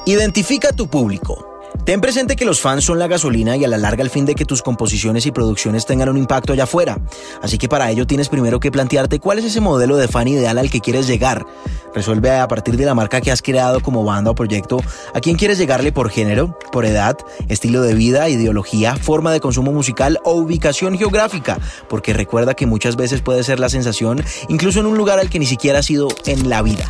Identifica 0.06 0.72
tu 0.72 0.90
público. 0.90 1.53
Ten 1.86 2.00
presente 2.00 2.38
que 2.38 2.46
los 2.46 2.62
fans 2.62 2.86
son 2.86 2.98
la 2.98 3.08
gasolina 3.08 3.58
y 3.58 3.66
a 3.66 3.68
la 3.68 3.78
larga 3.78 4.04
el 4.04 4.10
fin 4.10 4.26
de 4.26 4.36
que 4.36 4.46
tus 4.46 4.62
composiciones 4.62 5.26
y 5.26 5.32
producciones 5.32 5.86
tengan 5.86 6.08
un 6.08 6.18
impacto 6.18 6.54
allá 6.54 6.64
afuera. 6.64 6.98
Así 7.42 7.58
que 7.58 7.68
para 7.68 7.92
ello 7.92 8.08
tienes 8.08 8.30
primero 8.30 8.62
que 8.62 8.72
plantearte 8.72 9.20
cuál 9.20 9.40
es 9.40 9.46
ese 9.46 9.60
modelo 9.60 9.98
de 9.98 10.08
fan 10.08 10.30
ideal 10.30 10.58
al 10.58 10.70
que 10.70 10.80
quieres 10.80 11.08
llegar. 11.08 11.46
Resuelve 11.94 12.32
a 12.32 12.48
partir 12.48 12.78
de 12.78 12.86
la 12.86 12.96
marca 12.96 13.20
que 13.20 13.32
has 13.32 13.42
creado 13.42 13.82
como 13.82 14.06
banda 14.06 14.32
o 14.32 14.36
proyecto 14.36 14.80
a 15.14 15.20
quién 15.20 15.36
quieres 15.36 15.58
llegarle 15.58 15.92
por 15.92 16.10
género, 16.10 16.58
por 16.72 16.86
edad, 16.86 17.18
estilo 17.50 17.82
de 17.82 17.96
vida, 17.96 18.30
ideología, 18.30 18.96
forma 18.96 19.34
de 19.34 19.42
consumo 19.42 19.74
musical 19.74 20.22
o 20.24 20.36
ubicación 20.36 20.98
geográfica, 20.98 21.60
porque 21.90 22.14
recuerda 22.14 22.54
que 22.54 22.66
muchas 22.66 22.96
veces 22.96 23.22
puede 23.22 23.44
ser 23.44 23.60
la 23.60 23.68
sensación 23.68 24.24
incluso 24.48 24.80
en 24.80 24.86
un 24.86 24.98
lugar 24.98 25.20
al 25.20 25.30
que 25.30 25.40
ni 25.40 25.46
siquiera 25.46 25.80
has 25.80 25.90
ido 25.90 26.08
en 26.26 26.50
la 26.50 26.62
vida. 26.62 26.90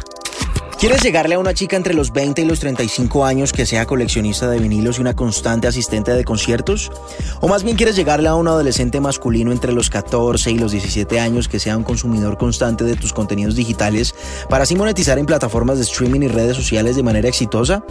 ¿Quieres 0.83 1.01
llegarle 1.01 1.35
a 1.35 1.39
una 1.39 1.53
chica 1.53 1.77
entre 1.77 1.93
los 1.93 2.11
20 2.11 2.41
y 2.41 2.45
los 2.45 2.59
35 2.59 3.23
años 3.23 3.53
que 3.53 3.65
sea 3.65 3.85
coleccionista 3.85 4.49
de 4.49 4.59
vinilos 4.59 4.97
y 4.97 5.01
una 5.01 5.15
constante 5.15 5.65
asistente 5.65 6.11
de 6.11 6.25
conciertos? 6.25 6.91
¿O 7.39 7.47
más 7.47 7.63
bien 7.63 7.77
quieres 7.77 7.95
llegarle 7.95 8.27
a 8.27 8.35
un 8.35 8.49
adolescente 8.49 8.99
masculino 8.99 9.53
entre 9.53 9.71
los 9.71 9.89
14 9.89 10.51
y 10.51 10.57
los 10.57 10.73
17 10.73 11.21
años 11.21 11.47
que 11.47 11.61
sea 11.61 11.77
un 11.77 11.85
consumidor 11.85 12.37
constante 12.37 12.83
de 12.83 12.97
tus 12.97 13.13
contenidos 13.13 13.55
digitales 13.55 14.13
para 14.49 14.65
así 14.65 14.75
monetizar 14.75 15.17
en 15.17 15.25
plataformas 15.25 15.77
de 15.77 15.83
streaming 15.85 16.23
y 16.23 16.27
redes 16.27 16.57
sociales 16.57 16.97
de 16.97 17.03
manera 17.03 17.29
exitosa? 17.29 17.81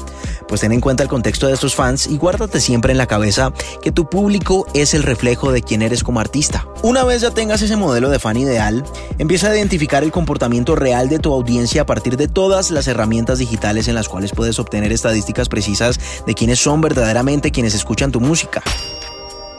Pues 0.46 0.60
ten 0.60 0.72
en 0.72 0.82
cuenta 0.82 1.02
el 1.02 1.08
contexto 1.08 1.46
de 1.46 1.54
estos 1.54 1.74
fans 1.74 2.06
y 2.06 2.18
guárdate 2.18 2.60
siempre 2.60 2.92
en 2.92 2.98
la 2.98 3.06
cabeza 3.06 3.54
que 3.80 3.90
tu 3.90 4.06
público 4.10 4.66
es 4.74 4.92
el 4.92 5.02
reflejo 5.02 5.50
de 5.50 5.62
quién 5.62 5.80
eres 5.80 6.04
como 6.04 6.20
artista. 6.20 6.66
Una 6.82 7.04
vez 7.04 7.22
ya 7.22 7.30
tengas 7.30 7.62
ese 7.62 7.76
modelo 7.76 8.10
de 8.10 8.18
fan 8.18 8.36
ideal, 8.36 8.84
empieza 9.16 9.48
a 9.48 9.56
identificar 9.56 10.02
el 10.02 10.12
comportamiento 10.12 10.76
real 10.76 11.08
de 11.08 11.20
tu 11.20 11.32
audiencia 11.32 11.82
a 11.82 11.86
partir 11.86 12.18
de 12.18 12.28
todas 12.28 12.70
las 12.70 12.81
herramientas 12.88 13.38
digitales 13.38 13.88
en 13.88 13.94
las 13.94 14.08
cuales 14.08 14.32
puedes 14.32 14.58
obtener 14.58 14.92
estadísticas 14.92 15.48
precisas 15.48 15.98
de 16.26 16.34
quiénes 16.34 16.58
son 16.58 16.80
verdaderamente 16.80 17.50
quienes 17.50 17.74
escuchan 17.74 18.12
tu 18.12 18.20
música. 18.20 18.62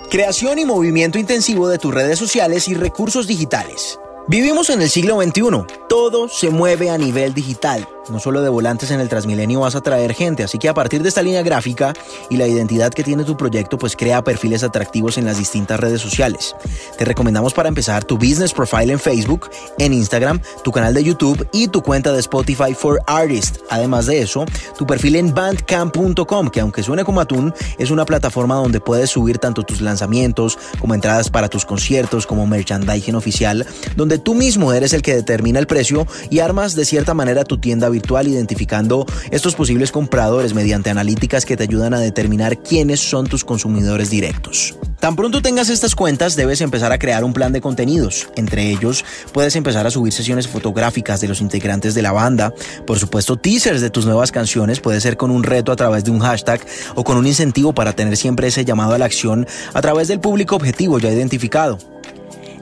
Creación 0.09 0.59
y 0.59 0.65
movimiento 0.65 1.17
intensivo 1.17 1.67
de 1.67 1.79
tus 1.79 1.93
redes 1.93 2.19
sociales 2.19 2.67
y 2.67 2.75
recursos 2.75 3.25
digitales. 3.27 3.99
Vivimos 4.27 4.69
en 4.69 4.81
el 4.81 4.89
siglo 4.89 5.21
XXI. 5.21 5.65
Todo 5.89 6.29
se 6.29 6.49
mueve 6.49 6.89
a 6.89 6.97
nivel 6.97 7.33
digital. 7.33 7.87
No 8.09 8.19
solo 8.19 8.41
de 8.41 8.49
volantes 8.49 8.91
en 8.91 8.99
el 8.99 9.07
Transmilenio 9.07 9.61
vas 9.61 9.75
a 9.75 9.81
traer 9.81 10.13
gente, 10.13 10.43
así 10.43 10.57
que 10.57 10.67
a 10.67 10.73
partir 10.73 11.01
de 11.01 11.07
esta 11.07 11.21
línea 11.21 11.41
gráfica 11.41 11.93
y 12.29 12.35
la 12.35 12.45
identidad 12.45 12.91
que 12.93 13.01
tiene 13.01 13.23
tu 13.23 13.37
proyecto, 13.37 13.77
pues 13.77 13.95
crea 13.95 14.21
perfiles 14.23 14.61
atractivos 14.61 15.17
en 15.17 15.23
las 15.23 15.37
distintas 15.37 15.79
redes 15.79 16.01
sociales. 16.01 16.53
Te 16.97 17.05
recomendamos 17.05 17.53
para 17.53 17.69
empezar 17.69 18.03
tu 18.03 18.17
business 18.17 18.51
profile 18.51 18.91
en 18.91 18.99
Facebook, 18.99 19.49
en 19.77 19.93
Instagram, 19.93 20.41
tu 20.65 20.71
canal 20.73 20.93
de 20.93 21.03
YouTube 21.03 21.47
y 21.53 21.69
tu 21.69 21.81
cuenta 21.81 22.11
de 22.11 22.19
Spotify 22.19 22.73
for 22.73 22.99
Artists. 23.07 23.61
Además 23.69 24.05
de 24.05 24.21
eso, 24.21 24.43
tu 24.77 24.85
perfil 24.85 25.15
en 25.15 25.33
bandcamp.com, 25.33 26.49
que 26.49 26.59
aunque 26.59 26.83
suene 26.83 27.05
como 27.05 27.21
atún, 27.21 27.53
es 27.77 27.89
una 27.89 28.03
plataforma 28.03 28.55
donde 28.55 28.81
puedes 28.81 29.11
subir 29.11 29.37
tanto 29.37 29.63
tus 29.63 29.79
lanzamientos 29.79 30.59
como 30.77 30.93
entradas 30.93 31.29
para 31.29 31.47
tus 31.47 31.65
conciertos, 31.65 32.27
como 32.27 32.47
merchandising 32.47 33.15
oficial, 33.15 33.65
donde 33.95 34.17
tú 34.17 34.35
mismo 34.35 34.73
eres 34.73 34.91
el 34.91 35.01
que 35.01 35.15
determina 35.15 35.59
el 35.59 35.67
precio 35.67 36.05
y 36.29 36.39
armas 36.39 36.75
de 36.75 36.83
cierta 36.83 37.13
manera 37.13 37.45
tu 37.45 37.59
tienda 37.59 37.92
virtual 37.93 38.27
identificando 38.27 39.05
estos 39.31 39.55
posibles 39.55 39.91
compradores 39.91 40.53
mediante 40.53 40.89
analíticas 40.89 41.45
que 41.45 41.55
te 41.55 41.63
ayudan 41.63 41.93
a 41.93 41.99
determinar 41.99 42.61
quiénes 42.61 42.99
son 42.99 43.27
tus 43.27 43.45
consumidores 43.45 44.09
directos. 44.09 44.75
Tan 44.99 45.15
pronto 45.15 45.41
tengas 45.41 45.69
estas 45.69 45.95
cuentas, 45.95 46.35
debes 46.35 46.61
empezar 46.61 46.91
a 46.91 46.97
crear 46.97 47.23
un 47.23 47.33
plan 47.33 47.51
de 47.51 47.61
contenidos. 47.61 48.29
Entre 48.35 48.69
ellos, 48.69 49.03
puedes 49.33 49.55
empezar 49.55 49.85
a 49.85 49.91
subir 49.91 50.13
sesiones 50.13 50.47
fotográficas 50.47 51.19
de 51.19 51.27
los 51.27 51.41
integrantes 51.41 51.93
de 51.93 52.01
la 52.01 52.11
banda, 52.11 52.53
por 52.87 52.99
supuesto, 52.99 53.37
teasers 53.37 53.81
de 53.81 53.89
tus 53.89 54.05
nuevas 54.05 54.31
canciones, 54.31 54.79
puede 54.79 55.01
ser 55.01 55.17
con 55.17 55.31
un 55.31 55.43
reto 55.43 55.71
a 55.71 55.75
través 55.75 56.03
de 56.03 56.11
un 56.11 56.19
hashtag 56.19 56.61
o 56.95 57.03
con 57.03 57.17
un 57.17 57.27
incentivo 57.27 57.73
para 57.73 57.93
tener 57.93 58.17
siempre 58.17 58.47
ese 58.47 58.65
llamado 58.65 58.93
a 58.93 58.97
la 58.97 59.05
acción 59.05 59.45
a 59.73 59.81
través 59.81 60.07
del 60.07 60.19
público 60.19 60.55
objetivo 60.55 60.99
ya 60.99 61.11
identificado. 61.11 61.77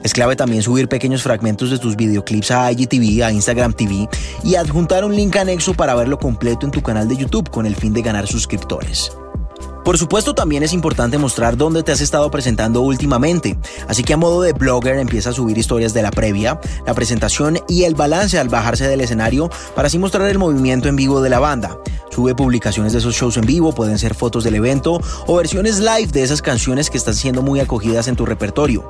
Es 0.02 0.12
clave 0.12 0.34
también 0.34 0.62
subir 0.62 0.88
pequeños 0.88 1.22
fragmentos 1.22 1.70
de 1.70 1.78
tus 1.78 1.94
videoclips 1.94 2.50
a 2.50 2.72
IGTV, 2.72 3.24
a 3.24 3.30
Instagram 3.30 3.72
TV 3.72 4.08
y 4.42 4.56
adjuntar 4.56 5.04
un 5.04 5.14
link 5.14 5.36
anexo 5.36 5.74
para 5.74 5.94
verlo 5.94 6.18
completo 6.18 6.66
en 6.66 6.72
tu 6.72 6.82
canal 6.82 7.08
de 7.08 7.16
YouTube 7.16 7.50
con 7.50 7.66
el 7.66 7.76
fin 7.76 7.92
de 7.92 8.02
ganar 8.02 8.26
suscriptores. 8.26 9.12
Por 9.84 9.98
supuesto 9.98 10.34
también 10.34 10.62
es 10.62 10.72
importante 10.72 11.18
mostrar 11.18 11.56
dónde 11.56 11.82
te 11.82 11.92
has 11.92 12.00
estado 12.00 12.30
presentando 12.30 12.82
últimamente, 12.82 13.58
así 13.88 14.04
que 14.04 14.12
a 14.12 14.16
modo 14.16 14.42
de 14.42 14.52
blogger 14.52 14.96
empieza 14.96 15.30
a 15.30 15.32
subir 15.32 15.58
historias 15.58 15.92
de 15.92 16.02
la 16.02 16.10
previa, 16.10 16.60
la 16.86 16.94
presentación 16.94 17.58
y 17.68 17.84
el 17.84 17.94
balance 17.94 18.38
al 18.38 18.48
bajarse 18.48 18.86
del 18.86 19.00
escenario 19.00 19.50
para 19.74 19.86
así 19.86 19.98
mostrar 19.98 20.28
el 20.28 20.38
movimiento 20.38 20.88
en 20.88 20.96
vivo 20.96 21.20
de 21.20 21.30
la 21.30 21.40
banda. 21.40 21.78
Sube 22.10 22.34
publicaciones 22.34 22.92
de 22.92 22.98
esos 22.98 23.14
shows 23.14 23.36
en 23.36 23.46
vivo, 23.46 23.72
pueden 23.72 23.98
ser 23.98 24.14
fotos 24.14 24.44
del 24.44 24.56
evento 24.56 25.00
o 25.26 25.36
versiones 25.36 25.78
live 25.78 26.08
de 26.12 26.22
esas 26.22 26.42
canciones 26.42 26.90
que 26.90 26.98
están 26.98 27.14
siendo 27.14 27.42
muy 27.42 27.58
acogidas 27.58 28.06
en 28.06 28.16
tu 28.16 28.26
repertorio. 28.26 28.88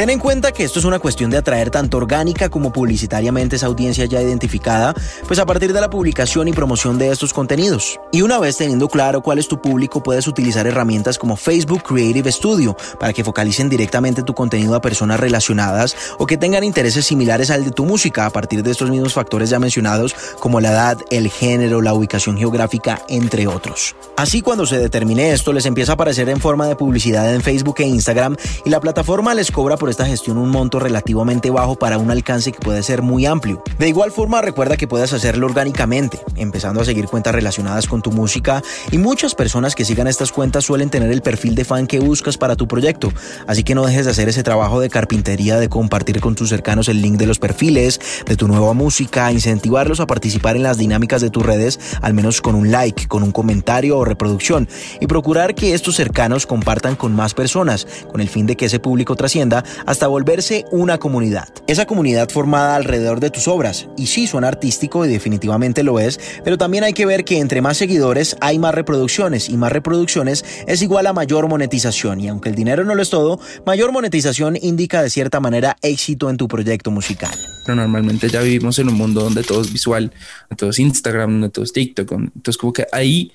Ten 0.00 0.08
en 0.08 0.18
cuenta 0.18 0.50
que 0.50 0.64
esto 0.64 0.78
es 0.78 0.86
una 0.86 0.98
cuestión 0.98 1.28
de 1.28 1.36
atraer 1.36 1.68
tanto 1.68 1.98
orgánica 1.98 2.48
como 2.48 2.72
publicitariamente 2.72 3.56
esa 3.56 3.66
audiencia 3.66 4.06
ya 4.06 4.22
identificada, 4.22 4.94
pues 5.26 5.38
a 5.38 5.44
partir 5.44 5.74
de 5.74 5.80
la 5.82 5.90
publicación 5.90 6.48
y 6.48 6.52
promoción 6.52 6.96
de 6.96 7.10
estos 7.10 7.34
contenidos. 7.34 8.00
Y 8.10 8.22
una 8.22 8.38
vez 8.38 8.56
teniendo 8.56 8.88
claro 8.88 9.20
cuál 9.20 9.38
es 9.38 9.46
tu 9.46 9.60
público, 9.60 10.02
puedes 10.02 10.26
utilizar 10.26 10.66
herramientas 10.66 11.18
como 11.18 11.36
Facebook 11.36 11.82
Creative 11.82 12.32
Studio 12.32 12.74
para 12.98 13.12
que 13.12 13.24
focalicen 13.24 13.68
directamente 13.68 14.22
tu 14.22 14.32
contenido 14.32 14.74
a 14.74 14.80
personas 14.80 15.20
relacionadas 15.20 15.94
o 16.18 16.24
que 16.24 16.38
tengan 16.38 16.64
intereses 16.64 17.04
similares 17.04 17.50
al 17.50 17.66
de 17.66 17.70
tu 17.70 17.84
música 17.84 18.24
a 18.24 18.30
partir 18.30 18.62
de 18.62 18.70
estos 18.70 18.88
mismos 18.88 19.12
factores 19.12 19.50
ya 19.50 19.58
mencionados 19.58 20.14
como 20.38 20.62
la 20.62 20.70
edad, 20.70 20.98
el 21.10 21.28
género, 21.28 21.82
la 21.82 21.92
ubicación 21.92 22.38
geográfica, 22.38 23.02
entre 23.08 23.46
otros. 23.48 23.94
Así 24.16 24.40
cuando 24.40 24.64
se 24.64 24.78
determine 24.78 25.32
esto, 25.32 25.52
les 25.52 25.66
empieza 25.66 25.92
a 25.92 25.96
aparecer 25.96 26.30
en 26.30 26.40
forma 26.40 26.66
de 26.66 26.76
publicidad 26.76 27.34
en 27.34 27.42
Facebook 27.42 27.76
e 27.80 27.86
Instagram 27.86 28.36
y 28.64 28.70
la 28.70 28.80
plataforma 28.80 29.34
les 29.34 29.50
cobra 29.50 29.76
esta 29.90 30.06
gestión 30.06 30.38
un 30.38 30.50
monto 30.50 30.78
relativamente 30.78 31.50
bajo 31.50 31.76
para 31.76 31.98
un 31.98 32.10
alcance 32.10 32.52
que 32.52 32.58
puede 32.58 32.82
ser 32.82 33.02
muy 33.02 33.26
amplio. 33.26 33.62
De 33.78 33.88
igual 33.88 34.12
forma, 34.12 34.40
recuerda 34.40 34.76
que 34.76 34.88
puedes 34.88 35.12
hacerlo 35.12 35.46
orgánicamente, 35.46 36.20
empezando 36.36 36.80
a 36.80 36.84
seguir 36.84 37.06
cuentas 37.06 37.34
relacionadas 37.34 37.86
con 37.86 38.02
tu 38.02 38.12
música 38.12 38.62
y 38.90 38.98
muchas 38.98 39.34
personas 39.34 39.74
que 39.74 39.84
sigan 39.84 40.06
estas 40.06 40.32
cuentas 40.32 40.64
suelen 40.64 40.90
tener 40.90 41.10
el 41.10 41.22
perfil 41.22 41.54
de 41.54 41.64
fan 41.64 41.86
que 41.86 42.00
buscas 42.00 42.38
para 42.38 42.56
tu 42.56 42.66
proyecto, 42.68 43.12
así 43.46 43.64
que 43.64 43.74
no 43.74 43.84
dejes 43.84 44.04
de 44.04 44.12
hacer 44.12 44.28
ese 44.28 44.42
trabajo 44.42 44.80
de 44.80 44.90
carpintería 44.90 45.58
de 45.58 45.68
compartir 45.68 46.20
con 46.20 46.34
tus 46.34 46.48
cercanos 46.48 46.88
el 46.88 47.02
link 47.02 47.18
de 47.18 47.26
los 47.26 47.38
perfiles, 47.38 48.00
de 48.26 48.36
tu 48.36 48.48
nueva 48.48 48.72
música, 48.74 49.32
incentivarlos 49.32 50.00
a 50.00 50.06
participar 50.06 50.56
en 50.56 50.62
las 50.62 50.78
dinámicas 50.78 51.20
de 51.20 51.30
tus 51.30 51.44
redes, 51.44 51.78
al 52.00 52.14
menos 52.14 52.40
con 52.40 52.54
un 52.54 52.70
like, 52.70 53.08
con 53.08 53.22
un 53.22 53.32
comentario 53.32 53.98
o 53.98 54.04
reproducción, 54.04 54.68
y 55.00 55.06
procurar 55.06 55.54
que 55.54 55.74
estos 55.74 55.96
cercanos 55.96 56.46
compartan 56.46 56.96
con 56.96 57.14
más 57.14 57.34
personas, 57.34 57.86
con 58.10 58.20
el 58.20 58.28
fin 58.28 58.46
de 58.46 58.56
que 58.56 58.66
ese 58.66 58.78
público 58.78 59.16
trascienda 59.16 59.64
hasta 59.86 60.06
volverse 60.06 60.64
una 60.70 60.98
comunidad. 60.98 61.48
Esa 61.66 61.86
comunidad 61.86 62.28
formada 62.28 62.76
alrededor 62.76 63.20
de 63.20 63.30
tus 63.30 63.48
obras. 63.48 63.88
Y 63.96 64.06
sí, 64.06 64.26
suena 64.26 64.48
artístico 64.48 65.04
y 65.04 65.08
definitivamente 65.08 65.82
lo 65.82 66.00
es, 66.00 66.20
pero 66.44 66.58
también 66.58 66.84
hay 66.84 66.92
que 66.92 67.06
ver 67.06 67.24
que 67.24 67.38
entre 67.38 67.62
más 67.62 67.76
seguidores 67.76 68.36
hay 68.40 68.58
más 68.58 68.74
reproducciones 68.74 69.48
y 69.48 69.56
más 69.56 69.72
reproducciones 69.72 70.44
es 70.66 70.82
igual 70.82 71.06
a 71.06 71.12
mayor 71.12 71.48
monetización. 71.48 72.20
Y 72.20 72.28
aunque 72.28 72.48
el 72.48 72.54
dinero 72.54 72.84
no 72.84 72.94
lo 72.94 73.02
es 73.02 73.10
todo, 73.10 73.40
mayor 73.66 73.92
monetización 73.92 74.56
indica 74.60 75.02
de 75.02 75.10
cierta 75.10 75.40
manera 75.40 75.76
éxito 75.82 76.30
en 76.30 76.36
tu 76.36 76.48
proyecto 76.48 76.90
musical. 76.90 77.34
Pero 77.64 77.76
normalmente 77.76 78.28
ya 78.28 78.40
vivimos 78.40 78.78
en 78.78 78.88
un 78.88 78.94
mundo 78.94 79.22
donde 79.22 79.42
todo 79.42 79.62
es 79.62 79.72
visual, 79.72 80.12
donde 80.48 80.56
todo 80.56 80.70
es 80.70 80.78
Instagram, 80.78 81.32
donde 81.32 81.48
todo 81.50 81.64
es 81.64 81.72
TikTok. 81.72 82.12
Entonces 82.12 82.56
como 82.56 82.72
que 82.72 82.86
ahí 82.92 83.32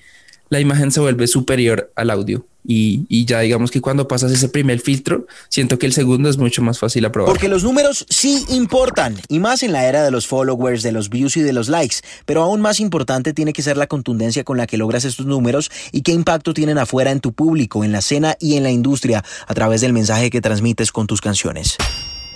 la 0.48 0.60
imagen 0.60 0.90
se 0.90 1.00
vuelve 1.00 1.26
superior 1.26 1.92
al 1.96 2.10
audio 2.10 2.46
y, 2.66 3.24
ya 3.24 3.40
digamos 3.40 3.70
que 3.70 3.80
cuando 3.80 4.08
pasas 4.08 4.32
ese 4.32 4.48
primer 4.48 4.80
filtro, 4.80 5.26
siento 5.48 5.78
que 5.78 5.86
el 5.86 5.92
segundo 5.92 6.28
es 6.28 6.36
mucho 6.36 6.62
más 6.62 6.78
fácil 6.78 7.04
aprobar. 7.04 7.30
Porque 7.30 7.48
los 7.48 7.62
números 7.62 8.06
sí 8.08 8.44
importan, 8.48 9.16
y 9.28 9.38
más 9.38 9.62
en 9.62 9.72
la 9.72 9.86
era 9.86 10.04
de 10.04 10.10
los 10.10 10.26
followers, 10.26 10.82
de 10.82 10.92
los 10.92 11.08
views 11.08 11.36
y 11.36 11.42
de 11.42 11.52
los 11.52 11.68
likes, 11.68 11.96
pero 12.24 12.42
aún 12.42 12.60
más 12.60 12.80
importante 12.80 13.32
tiene 13.32 13.52
que 13.52 13.62
ser 13.62 13.76
la 13.76 13.86
contundencia 13.86 14.44
con 14.44 14.56
la 14.56 14.66
que 14.66 14.76
logras 14.76 15.04
estos 15.04 15.26
números 15.26 15.70
y 15.92 16.02
qué 16.02 16.12
impacto 16.12 16.54
tienen 16.54 16.78
afuera 16.78 17.10
en 17.10 17.20
tu 17.20 17.32
público, 17.32 17.84
en 17.84 17.92
la 17.92 17.98
escena 17.98 18.36
y 18.40 18.56
en 18.56 18.62
la 18.62 18.70
industria 18.70 19.24
a 19.46 19.54
través 19.54 19.80
del 19.80 19.92
mensaje 19.92 20.30
que 20.30 20.40
transmites 20.40 20.92
con 20.92 21.06
tus 21.06 21.20
canciones. 21.20 21.76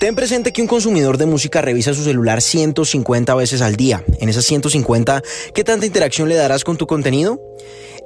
Ten 0.01 0.15
presente 0.15 0.55
que 0.55 0.63
un 0.63 0.67
consumidor 0.67 1.19
de 1.19 1.27
música 1.27 1.61
revisa 1.61 1.93
su 1.93 2.05
celular 2.05 2.41
150 2.41 3.35
veces 3.35 3.61
al 3.61 3.77
día. 3.77 4.03
En 4.19 4.31
esas 4.31 4.47
150, 4.47 5.23
¿qué 5.55 5.63
tanta 5.63 5.85
interacción 5.85 6.31
le 6.31 6.37
darás 6.37 6.65
con 6.65 6.79
tu 6.79 6.87
contenido? 6.87 7.39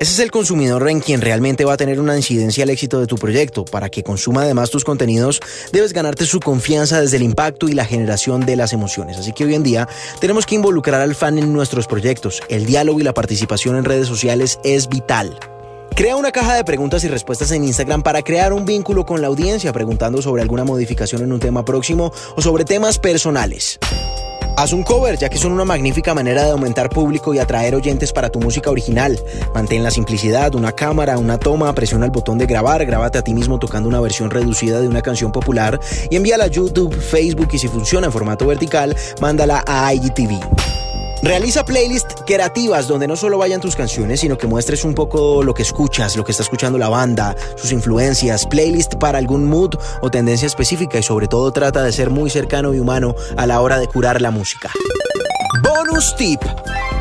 Ese 0.01 0.13
es 0.13 0.19
el 0.19 0.31
consumidor 0.33 0.89
en 0.89 1.01
quien 1.01 1.21
realmente 1.21 1.65
va 1.65 1.75
a 1.75 1.77
tener 1.77 2.01
una 2.01 2.17
incidencia 2.17 2.65
al 2.65 2.71
éxito 2.71 2.99
de 2.99 3.07
tu 3.07 3.17
proyecto. 3.17 3.65
Para 3.65 3.89
que 3.89 4.03
consuma 4.03 4.43
además 4.43 4.71
tus 4.71 4.85
contenidos, 4.85 5.41
debes 5.73 5.93
ganarte 5.93 6.27
su 6.27 6.41
confianza 6.41 7.01
desde 7.01 7.17
el 7.19 7.23
impacto 7.23 7.69
y 7.69 7.73
la 7.73 7.85
generación 7.85 8.45
de 8.45 8.57
las 8.57 8.73
emociones. 8.73 9.19
Así 9.19 9.33
que 9.33 9.45
hoy 9.45 9.55
en 9.55 9.63
día 9.63 9.89
tenemos 10.21 10.47
que 10.47 10.57
involucrar 10.57 11.01
al 11.01 11.15
fan 11.15 11.39
en 11.39 11.53
nuestros 11.53 11.87
proyectos. 11.87 12.43
El 12.49 12.67
diálogo 12.67 13.01
y 13.01 13.05
la 13.05 13.15
participación 13.15 13.77
en 13.77 13.85
redes 13.85 14.09
sociales 14.09 14.59
es 14.65 14.89
vital. 14.89 15.39
Crea 15.95 16.17
una 16.17 16.33
caja 16.33 16.55
de 16.55 16.65
preguntas 16.65 17.05
y 17.05 17.09
respuestas 17.09 17.53
en 17.53 17.63
Instagram 17.63 18.03
para 18.03 18.23
crear 18.23 18.53
un 18.53 18.65
vínculo 18.65 19.07
con 19.07 19.21
la 19.21 19.29
audiencia, 19.29 19.73
preguntando 19.73 20.21
sobre 20.23 20.43
alguna 20.43 20.65
modificación 20.65 21.23
en 21.23 21.33
un 21.33 21.39
tema 21.39 21.65
próximo 21.65 22.13
o 22.35 22.43
sobre 22.43 22.65
temas 22.65 22.99
personales. 22.99 23.79
Haz 24.57 24.73
un 24.73 24.85
cover, 24.85 25.19
ya 25.19 25.29
que 25.29 25.37
son 25.37 25.51
una 25.51 25.65
magnífica 25.65 26.15
manera 26.15 26.45
de 26.45 26.53
aumentar 26.53 26.89
público 26.89 27.35
y 27.35 27.41
atraer 27.41 27.75
oyentes 27.75 28.13
para 28.13 28.31
tu 28.31 28.39
música 28.39 28.71
original. 28.71 29.19
Mantén 29.53 29.83
la 29.83 29.91
simplicidad, 29.91 30.55
una 30.55 30.71
cámara, 30.71 31.19
una 31.19 31.39
toma, 31.39 31.75
presiona 31.75 32.05
el 32.05 32.13
botón 32.13 32.39
de 32.39 32.47
grabar, 32.47 32.87
grábate 32.87 33.19
a 33.19 33.23
ti 33.23 33.35
mismo 33.35 33.59
tocando 33.59 33.89
una 33.89 34.01
versión 34.01 34.31
reducida 34.31 34.81
de 34.81 34.87
una 34.87 35.03
canción 35.03 35.33
popular 35.33 35.81
y 36.09 36.15
envíala 36.15 36.45
a 36.45 36.49
YouTube, 36.49 36.95
Facebook 36.95 37.49
y 37.53 37.59
si 37.59 37.67
funciona 37.67 38.07
en 38.07 38.13
formato 38.13 38.47
vertical, 38.47 38.95
mándala 39.21 39.65
a 39.67 39.93
IGTV. 39.93 40.94
Realiza 41.25 41.65
playlists 41.65 42.17
creativas 42.27 42.87
donde 42.87 43.09
no 43.09 43.17
solo 43.17 43.39
vayan 43.39 43.59
tus 43.59 43.75
canciones, 43.75 44.21
sino 44.21 44.37
que 44.37 44.47
muestres 44.47 44.85
un 44.85 44.95
poco 44.95 45.43
lo 45.43 45.55
que 45.55 45.63
escuchas, 45.63 46.19
lo 46.19 46.25
que 46.25 46.33
está 46.33 46.43
escuchando 46.43 46.77
la 46.77 46.91
banda, 46.91 47.35
sus 47.57 47.73
influencias, 47.73 48.47
playlist 48.47 48.97
para 48.97 49.17
algún 49.17 49.47
mood 49.47 49.71
o 50.03 50.11
tendencia 50.11 50.45
específica 50.45 50.99
y 50.99 51.03
sobre 51.03 51.27
todo 51.27 51.51
trata 51.51 51.83
de 51.83 51.93
ser 51.93 52.11
muy 52.11 52.29
cercano 52.29 52.75
y 52.75 52.79
humano 52.79 53.15
a 53.39 53.47
la 53.47 53.63
hora 53.63 53.79
de 53.79 53.89
curar 53.89 54.21
la 54.21 54.31
música. 54.31 54.71
Bonus 55.63 56.15
tip. 56.17 56.43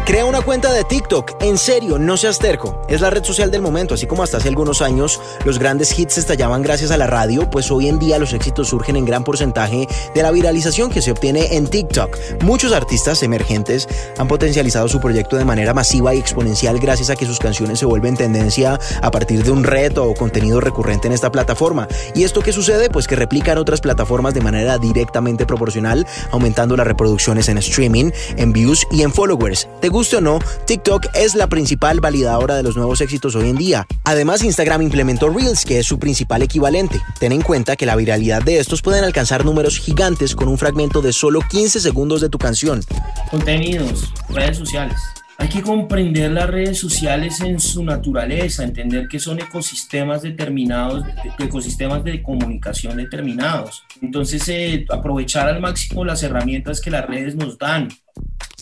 Crea 0.06 0.26
una 0.26 0.42
cuenta 0.42 0.74
de 0.74 0.84
TikTok. 0.84 1.32
En 1.40 1.58
serio, 1.58 1.98
no 1.98 2.18
seas 2.18 2.38
terco. 2.38 2.82
Es 2.90 3.00
la 3.00 3.10
red 3.10 3.24
social 3.24 3.52
del 3.52 3.62
momento, 3.62 3.94
así 3.94 4.06
como 4.06 4.22
hasta 4.22 4.36
hace 4.36 4.50
algunos 4.50 4.82
años 4.82 5.22
los 5.46 5.60
grandes 5.60 5.98
hits 5.98 6.18
estallaban 6.18 6.62
gracias 6.62 6.92
a 6.92 6.98
la 6.98 7.08
radio, 7.08 7.50
pues 7.50 7.72
hoy 7.72 7.88
en 7.88 8.00
día 8.00 8.20
los 8.20 8.34
éxitos 8.34 8.68
surgen 8.68 8.98
en 8.98 9.06
gran 9.06 9.24
porcentaje 9.24 9.88
de 10.14 10.22
la 10.22 10.32
viralización 10.32 10.90
que 10.90 11.02
se 11.02 11.12
obtiene 11.12 11.56
en 11.56 11.68
TikTok. 11.68 12.18
Muchos 12.44 12.74
artistas 12.74 13.24
emergentes 13.24 13.88
han 14.18 14.28
potencializado 14.28 14.90
su 14.90 15.00
proyecto 15.00 15.38
de 15.38 15.46
manera 15.46 15.74
masiva 15.74 16.14
y 16.14 16.20
exponencial 16.20 16.80
gracias 16.80 17.10
a 17.10 17.16
que 17.16 17.26
sus 17.26 17.40
canciones 17.40 17.80
se 17.80 17.86
vuelven 17.86 18.18
tendencia 18.18 18.78
a 19.02 19.10
partir 19.10 19.46
de 19.46 19.52
un 19.52 19.64
reto 19.64 20.04
o 20.04 20.16
contenido 20.16 20.60
recurrente 20.60 21.08
en 21.08 21.14
esta 21.14 21.32
plataforma. 21.32 21.88
¿Y 22.14 22.24
esto 22.24 22.42
qué 22.42 22.52
sucede? 22.52 22.90
Pues 22.90 23.08
que 23.08 23.16
replican 23.16 23.58
otras 23.58 23.80
plataformas 23.80 24.34
de 24.34 24.42
manera 24.42 24.78
directamente 24.78 25.46
proporcional, 25.46 26.06
aumentando 26.32 26.76
las 26.76 26.88
reproducciones 26.88 27.48
en 27.48 27.58
streaming, 27.58 28.12
en 28.36 28.52
views 28.52 28.86
y 28.92 29.04
en 29.04 29.14
followers 29.14 29.70
guste 29.94 30.18
o 30.18 30.22
no, 30.22 30.40
TikTok 30.66 31.06
es 31.14 31.36
la 31.36 31.48
principal 31.48 32.02
validadora 32.02 32.56
de 32.56 32.64
los 32.64 32.76
nuevos 32.76 33.00
éxitos 33.00 33.36
hoy 33.36 33.50
en 33.50 33.56
día. 33.56 33.88
Además, 34.04 34.44
Instagram 34.44 34.82
implementó 34.82 35.30
Reels, 35.30 35.64
que 35.64 35.80
es 35.80 35.86
su 35.86 36.00
principal 36.00 36.42
equivalente. 36.42 37.00
Ten 37.20 37.32
en 37.32 37.42
cuenta 37.42 37.76
que 37.76 37.86
la 37.86 37.96
viralidad 37.96 38.42
de 38.42 38.58
estos 38.58 38.82
pueden 38.82 39.04
alcanzar 39.04 39.46
números 39.46 39.78
gigantes 39.78 40.36
con 40.36 40.48
un 40.48 40.58
fragmento 40.58 41.02
de 41.02 41.14
solo 41.14 41.42
15 41.48 41.80
segundos 41.80 42.20
de 42.22 42.30
tu 42.30 42.40
canción. 42.40 42.82
Contenidos, 43.30 44.12
redes 44.30 44.58
sociales. 44.58 44.98
Hay 45.44 45.50
que 45.50 45.62
comprender 45.62 46.32
las 46.32 46.50
redes 46.50 46.78
sociales 46.78 47.42
en 47.42 47.60
su 47.60 47.84
naturaleza, 47.84 48.64
entender 48.64 49.10
que 49.10 49.20
son 49.20 49.42
ecosistemas 49.42 50.22
determinados, 50.22 51.04
ecosistemas 51.38 52.02
de 52.06 52.24
comunicación 52.24 52.96
determinados. 52.96 53.84
Entonces, 54.02 54.48
eh, 54.48 54.86
aprovechar 54.90 55.50
al 55.50 55.60
máximo 55.60 56.06
las 56.06 56.24
herramientas 56.24 56.80
que 56.80 56.90
las 56.90 57.06
redes 57.06 57.36
nos 57.36 57.58
dan. 57.58 57.90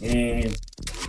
Eh, 0.01 0.51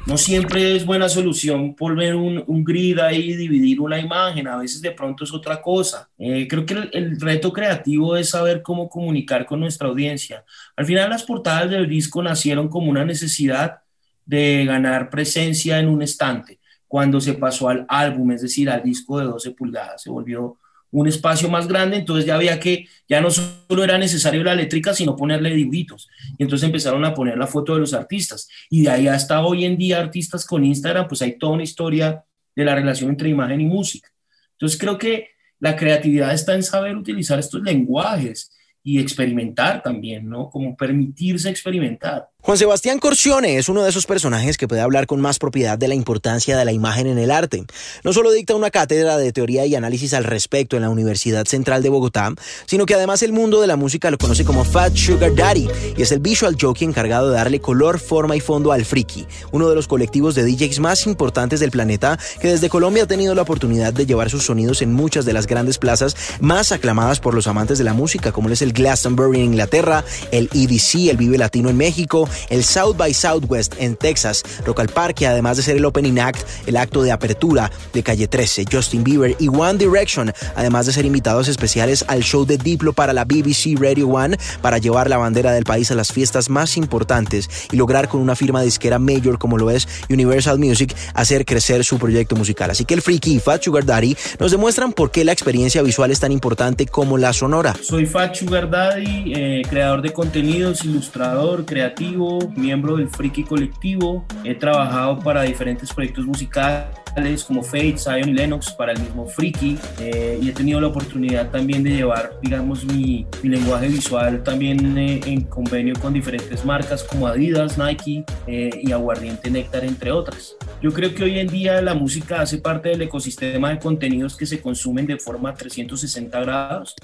no 0.05 0.19
siempre 0.19 0.77
es 0.77 0.85
buena 0.85 1.09
solución 1.09 1.75
volver 1.75 2.17
un, 2.17 2.45
un, 2.47 2.65
grid 2.65 2.99
ahí 2.99 3.31
y 3.31 3.37
dividir 3.37 3.81
una 3.81 3.99
imagen, 3.99 4.49
a 4.49 4.59
veces 4.59 4.83
de 4.83 4.91
pronto 4.91 5.25
es 5.25 5.33
otra 5.33 5.63
cosa. 5.63 6.11
Eh, 6.19 6.47
creo 6.51 6.67
que 6.67 6.75
el, 6.75 6.91
el, 6.93 7.19
reto 7.19 7.51
creativo 7.51 8.15
es 8.15 8.29
saber 8.29 8.61
cómo 8.61 8.91
comunicar 8.91 9.47
con 9.47 9.61
nuestra 9.61 9.89
audiencia. 9.89 10.45
Al 10.77 10.85
final 10.85 11.09
las 11.09 11.23
portadas 11.23 11.71
del 11.71 11.89
disco 11.89 12.23
nacieron 12.23 12.69
como 12.69 12.91
una 12.91 13.07
necesidad 13.07 13.82
de 14.25 14.65
ganar 14.65 15.11
presencia 15.11 15.79
en 15.79 15.89
un 15.89 16.03
estante. 16.03 16.59
Cuando 16.87 17.21
se 17.21 17.35
pasó 17.35 17.69
al 17.69 17.87
álbum, 17.89 18.33
es 18.33 18.43
decir, 18.43 18.69
al 18.69 18.83
disco 18.83 19.19
de 19.19 19.25
12 19.25 19.53
pulgadas, 19.53 20.03
se 20.03 20.11
volvió 20.11 20.59
un 20.93 21.09
espacio 21.09 21.49
más 21.49 21.67
grande, 21.67 21.97
entonces 21.97 22.27
ya 22.27 22.35
había 22.35 22.61
que, 22.61 22.87
ya 23.09 23.21
no 23.23 23.31
solo 23.31 23.83
era 23.83 23.97
necesario 23.97 24.45
la 24.45 24.53
eléctrica, 24.53 24.93
sino 24.93 25.17
ponerle 25.17 25.55
dibujitos. 25.55 26.09
Y 26.37 26.43
entonces 26.43 26.67
empezaron 26.67 27.03
a 27.05 27.15
poner 27.15 27.39
la 27.39 27.47
foto 27.47 27.73
de 27.75 27.81
los 27.81 27.95
artistas. 27.95 28.47
Y 28.69 28.83
de 28.83 28.91
ahí 28.91 29.09
hasta 29.09 29.43
hoy 29.43 29.65
en 29.65 29.79
día, 29.79 29.99
artistas 30.01 30.45
con 30.45 30.65
Instagram, 30.65 31.09
pues 31.09 31.23
hay 31.23 31.39
toda 31.39 31.55
una 31.55 31.63
historia 31.63 32.23
de 32.55 32.65
la 32.65 32.75
relación 32.75 33.09
entre 33.09 33.31
imagen 33.31 33.63
y 33.63 33.65
música. 33.65 34.11
Entonces 34.53 34.79
creo 34.79 34.99
que 34.99 35.29
la 35.59 35.77
creatividad 35.77 36.35
está 36.35 36.55
en 36.55 36.63
saber 36.63 36.95
utilizar 36.97 37.39
estos 37.39 37.63
lenguajes 37.63 38.53
y 38.83 39.01
experimentar 39.01 39.83
también, 39.83 40.29
¿no? 40.29 40.51
Como 40.51 40.77
permitirse 40.77 41.49
experimentar. 41.49 42.29
Juan 42.45 42.59
Sebastián 42.59 42.99
Corcione 42.99 43.57
es 43.57 43.69
uno 43.69 43.85
de 43.85 43.91
esos 43.91 44.05
personajes 44.05 44.59
que 44.59 44.67
puede 44.67 44.81
hablar 44.81 45.07
con 45.07 45.21
más 45.21 45.39
propiedad 45.39 45.79
de 45.79 45.87
la 45.87 45.95
importancia 45.95 46.57
de 46.57 46.65
la 46.65 46.73
imagen 46.73 47.07
en 47.07 47.19
el 47.19 47.31
arte. 47.31 47.65
No 48.03 48.13
solo 48.13 48.33
dicta 48.33 48.57
una 48.57 48.73
cátedra 48.73 49.17
de 49.17 49.33
teoría 49.33 49.65
y 49.65 49.77
análisis 49.77 50.13
al 50.13 50.25
respecto 50.25 50.75
en 50.75 50.83
la 50.83 50.91
Universidad 50.91 51.47
Central 51.47 51.85
de 51.85 51.89
Bogotá, 51.89 52.35
sino 52.67 52.85
que 52.85 52.95
además 52.95 53.23
el 53.23 53.33
mundo 53.33 53.61
de 53.61 53.69
la 53.69 53.77
música 53.77 54.11
lo 54.11 54.19
conoce 54.19 54.45
como 54.45 54.65
Fat 54.65 54.97
Sugar 54.97 55.33
Daddy 55.37 55.69
y 55.97 56.03
es 56.03 56.11
el 56.11 56.19
visual 56.19 56.57
jockey 56.61 56.85
encargado 56.85 57.31
de 57.31 57.37
darle 57.37 57.61
color, 57.61 58.01
forma 58.01 58.35
y 58.35 58.41
fondo 58.41 58.73
al 58.73 58.85
Friki, 58.85 59.25
uno 59.53 59.69
de 59.69 59.77
los 59.77 59.87
colectivos 59.87 60.35
de 60.35 60.45
DJs 60.45 60.81
más 60.81 61.07
importantes 61.07 61.61
del 61.61 61.71
planeta 61.71 62.19
que 62.41 62.49
desde 62.49 62.69
Colombia 62.69 63.05
ha 63.05 63.07
tenido 63.07 63.37
la 63.37 63.43
oportunidad 63.43 63.93
de 63.93 64.05
llevar 64.05 64.31
sus 64.31 64.47
sonidos 64.47 64.83
en 64.83 64.93
muchas 64.93 65.25
de 65.25 65.33
las 65.33 65.47
grandes 65.47 65.79
plazas 65.79 66.17
más 66.41 66.73
aclamadas 66.73 67.21
por 67.21 67.35
los 67.35 67.47
amantes 67.47 67.79
de 67.79 67.85
la 67.85 67.95
música, 67.95 68.33
como 68.33 68.49
es 68.49 68.63
el 68.63 68.73
Glastonbury 68.73 69.39
en 69.39 69.45
Inglaterra, 69.45 70.05
el 70.33 70.51
EDC, 70.53 71.09
el 71.09 71.17
Vive 71.19 71.39
Latino 71.39 71.71
en 71.71 71.77
México, 71.77 72.29
el 72.49 72.65
South 72.65 72.97
by 72.97 73.13
Southwest 73.15 73.75
en 73.79 73.97
Texas, 73.97 74.43
Rock 74.65 74.81
al 74.81 74.89
Parque, 74.89 75.27
además 75.27 75.57
de 75.57 75.63
ser 75.63 75.77
el 75.77 75.85
opening 75.85 76.19
act, 76.19 76.47
el 76.67 76.77
acto 76.77 77.03
de 77.03 77.13
apertura 77.13 77.71
de 77.93 78.03
Calle 78.03 78.29
13, 78.29 78.65
Justin 78.71 79.05
Bieber 79.05 79.37
y 79.39 79.49
One 79.49 79.79
Direction, 79.79 80.33
además 80.55 80.87
de 80.87 80.93
ser 80.93 81.05
invitados 81.05 81.49
especiales 81.49 82.05
al 82.09 82.23
show 82.23 82.45
de 82.45 82.59
Diplo 82.59 82.93
para 82.93 83.13
la 83.13 83.25
BBC 83.25 83.79
Radio 83.79 84.09
One 84.09 84.37
para 84.61 84.79
llevar 84.79 85.09
la 85.09 85.19
bandera 85.19 85.53
del 85.53 85.65
país 85.65 85.91
a 85.91 85.95
las 85.95 86.13
fiestas 86.13 86.51
más 86.51 86.77
importantes 86.77 87.49
y 87.71 87.77
lograr 87.77 88.09
con 88.09 88.21
una 88.21 88.37
firma 88.37 88.63
disquera 88.63 88.99
mayor 88.99 89.39
como 89.39 89.59
lo 89.59 89.71
es 89.71 89.89
Universal 90.09 90.59
Music 90.59 90.95
hacer 91.15 91.45
crecer 91.45 91.85
su 91.85 91.99
proyecto 91.99 92.37
musical. 92.37 92.71
Así 92.71 92.85
que 92.85 92.95
el 92.95 93.03
Freaky 93.03 93.35
y 93.35 93.41
Fat 93.41 93.63
Sugar 93.63 93.85
Daddy 93.85 94.17
nos 94.39 94.51
demuestran 94.51 94.93
por 94.93 95.11
qué 95.11 95.25
la 95.25 95.33
experiencia 95.33 95.83
visual 95.83 96.11
es 96.11 96.21
tan 96.21 96.33
importante 96.33 96.87
como 96.87 97.19
la 97.19 97.33
sonora. 97.33 97.75
Soy 97.83 98.07
Fat 98.07 98.35
Sugar 98.35 98.71
Daddy, 98.71 99.33
eh, 99.35 99.63
creador 99.69 100.03
de 100.03 100.13
contenidos, 100.13 100.85
ilustrador, 100.85 101.65
creativo, 101.65 102.22
miembro 102.57 102.97
del 102.97 103.09
Friki 103.09 103.45
Colectivo. 103.45 104.25
He 104.45 104.55
trabajado 104.55 105.19
para 105.19 105.43
diferentes 105.43 105.93
proyectos 105.93 106.27
musicales 106.27 107.03
como 107.47 107.63
Fate, 107.63 107.99
Zion 107.99 108.29
y 108.31 108.33
Lennox 108.33 108.73
para 108.73 108.93
el 108.93 109.01
mismo 109.01 109.27
Friki 109.27 109.79
eh, 110.01 110.39
y 110.41 110.49
he 110.49 110.53
tenido 110.53 110.81
la 110.81 110.87
oportunidad 110.89 111.51
también 111.51 111.83
de 111.83 111.91
llevar, 111.91 112.39
digamos, 112.41 112.85
mi, 112.85 113.27
mi 113.43 113.51
lenguaje 113.51 113.89
visual 113.89 114.43
también 114.43 114.97
eh, 114.97 115.21
en 115.27 115.43
convenio 115.43 115.95
con 116.01 116.13
diferentes 116.13 116.65
marcas 116.65 117.05
como 117.05 117.27
Adidas, 117.27 117.77
Nike 117.77 118.25
eh, 118.47 118.71
y 118.83 118.93
Aguardiente 118.93 119.51
Néctar, 119.51 119.85
entre 119.85 120.11
otras. 120.11 120.57
Yo 120.81 120.93
creo 120.93 121.15
que 121.15 121.25
hoy 121.25 121.39
en 121.39 121.49
día 121.49 121.83
la 121.83 121.95
música 121.95 122.41
hace 122.41 122.59
parte 122.59 122.91
del 122.91 123.03
ecosistema 123.03 123.71
de 123.71 123.79
contenidos 123.79 124.37
que 124.37 124.47
se 124.47 124.61
consumen 124.61 125.07
de 125.07 125.19
forma 125.19 125.55
360 125.55 126.41
grados. 126.41 126.95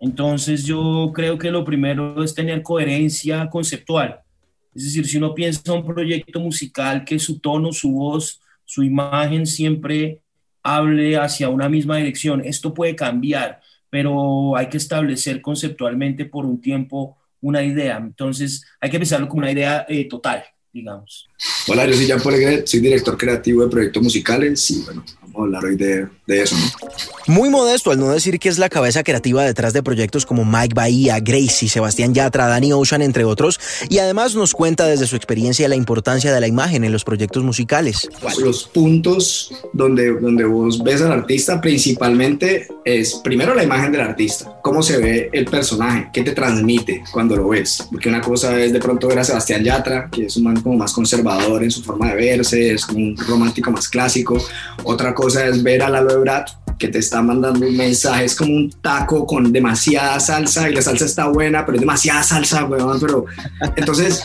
Entonces 0.00 0.64
yo 0.64 1.10
creo 1.12 1.36
que 1.38 1.50
lo 1.50 1.64
primero 1.64 2.22
es 2.22 2.34
tener 2.34 2.62
coherencia 2.62 3.48
conceptual 3.50 4.20
es 4.74 4.84
decir, 4.84 5.06
si 5.06 5.16
uno 5.16 5.34
piensa 5.34 5.72
un 5.72 5.84
proyecto 5.84 6.40
musical 6.40 7.04
que 7.04 7.18
su 7.18 7.38
tono, 7.38 7.72
su 7.72 7.92
voz, 7.92 8.40
su 8.64 8.82
imagen 8.82 9.46
siempre 9.46 10.20
hable 10.62 11.16
hacia 11.16 11.48
una 11.48 11.68
misma 11.68 11.96
dirección, 11.96 12.42
esto 12.44 12.74
puede 12.74 12.94
cambiar, 12.94 13.60
pero 13.90 14.56
hay 14.56 14.68
que 14.68 14.76
establecer 14.76 15.40
conceptualmente 15.40 16.26
por 16.26 16.44
un 16.44 16.60
tiempo 16.60 17.16
una 17.40 17.62
idea. 17.62 17.96
Entonces, 17.96 18.64
hay 18.80 18.90
que 18.90 18.98
pensarlo 18.98 19.28
como 19.28 19.40
una 19.40 19.52
idea 19.52 19.86
eh, 19.88 20.06
total, 20.06 20.44
digamos. 20.72 21.28
Hola, 21.68 21.86
yo 21.86 21.94
soy 21.94 22.06
Jean 22.06 22.20
Paul 22.20 22.34
soy 22.64 22.80
director 22.80 23.16
creativo 23.16 23.62
de 23.62 23.70
proyectos 23.70 24.02
musicales 24.02 24.70
y 24.70 24.82
bueno, 24.82 25.04
hablar 25.42 25.64
hoy 25.64 25.76
de, 25.76 26.06
de 26.26 26.42
eso. 26.42 26.56
Muy 27.26 27.50
modesto 27.50 27.90
al 27.90 27.98
no 27.98 28.10
decir 28.10 28.38
que 28.38 28.48
es 28.48 28.58
la 28.58 28.68
cabeza 28.68 29.02
creativa 29.02 29.44
detrás 29.44 29.72
de 29.72 29.82
proyectos 29.82 30.24
como 30.24 30.44
Mike 30.44 30.74
Bahía, 30.74 31.20
Gracie, 31.20 31.68
Sebastián 31.68 32.14
Yatra, 32.14 32.46
Danny 32.46 32.72
Ocean, 32.72 33.02
entre 33.02 33.24
otros, 33.24 33.60
y 33.90 33.98
además 33.98 34.34
nos 34.34 34.54
cuenta 34.54 34.86
desde 34.86 35.06
su 35.06 35.16
experiencia 35.16 35.68
la 35.68 35.76
importancia 35.76 36.32
de 36.32 36.40
la 36.40 36.46
imagen 36.46 36.84
en 36.84 36.92
los 36.92 37.04
proyectos 37.04 37.42
musicales. 37.44 38.08
Los 38.38 38.64
puntos 38.64 39.52
donde, 39.74 40.18
donde 40.18 40.44
vos 40.44 40.82
ves 40.82 41.02
al 41.02 41.12
artista 41.12 41.60
principalmente 41.60 42.66
es 42.84 43.16
primero 43.16 43.54
la 43.54 43.62
imagen 43.62 43.92
del 43.92 44.00
artista, 44.00 44.58
cómo 44.62 44.82
se 44.82 44.96
ve 44.96 45.28
el 45.32 45.44
personaje, 45.44 46.08
qué 46.12 46.22
te 46.22 46.32
transmite 46.32 47.02
cuando 47.12 47.36
lo 47.36 47.48
ves, 47.48 47.86
porque 47.90 48.08
una 48.08 48.22
cosa 48.22 48.58
es 48.58 48.72
de 48.72 48.80
pronto 48.80 49.06
ver 49.08 49.18
a 49.18 49.24
Sebastián 49.24 49.62
Yatra, 49.62 50.08
que 50.10 50.26
es 50.26 50.36
un 50.38 50.44
man 50.44 50.60
como 50.62 50.76
más 50.78 50.92
conservador 50.92 51.62
en 51.62 51.70
su 51.70 51.82
forma 51.82 52.08
de 52.08 52.16
verse, 52.16 52.72
es 52.72 52.88
un 52.88 53.14
romántico 53.16 53.70
más 53.70 53.88
clásico, 53.88 54.42
otra 54.84 55.14
cosa 55.14 55.27
es 55.36 55.62
ver 55.62 55.82
a 55.82 55.90
Lalo 55.90 56.10
Ebrard, 56.12 56.46
que 56.78 56.88
te 56.88 56.98
está 56.98 57.22
mandando 57.22 57.66
un 57.66 57.76
mensaje, 57.76 58.24
es 58.24 58.36
como 58.36 58.54
un 58.54 58.70
taco 58.80 59.26
con 59.26 59.52
demasiada 59.52 60.18
salsa 60.20 60.70
y 60.70 60.74
la 60.74 60.82
salsa 60.82 61.04
está 61.04 61.26
buena, 61.26 61.66
pero 61.66 61.76
es 61.76 61.80
demasiada 61.80 62.22
salsa, 62.22 62.64
weón, 62.64 63.00
pero 63.00 63.24
entonces, 63.76 64.24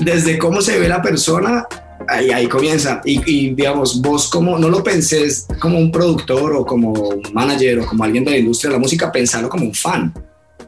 desde 0.00 0.38
cómo 0.38 0.60
se 0.60 0.78
ve 0.78 0.88
la 0.88 1.00
persona, 1.00 1.66
ahí, 2.08 2.30
ahí 2.30 2.48
comienza. 2.48 3.00
Y, 3.04 3.54
digamos, 3.54 4.00
vos 4.00 4.28
como, 4.28 4.58
no 4.58 4.68
lo 4.68 4.82
pensés 4.82 5.46
como 5.60 5.78
un 5.78 5.90
productor 5.92 6.54
o 6.56 6.66
como 6.66 6.92
un 6.92 7.22
manager 7.32 7.80
o 7.80 7.86
como 7.86 8.04
alguien 8.04 8.24
de 8.24 8.32
la 8.32 8.38
industria 8.38 8.70
de 8.70 8.76
la 8.76 8.80
música, 8.80 9.12
pensalo 9.12 9.48
como 9.48 9.64
un 9.64 9.74
fan. 9.74 10.12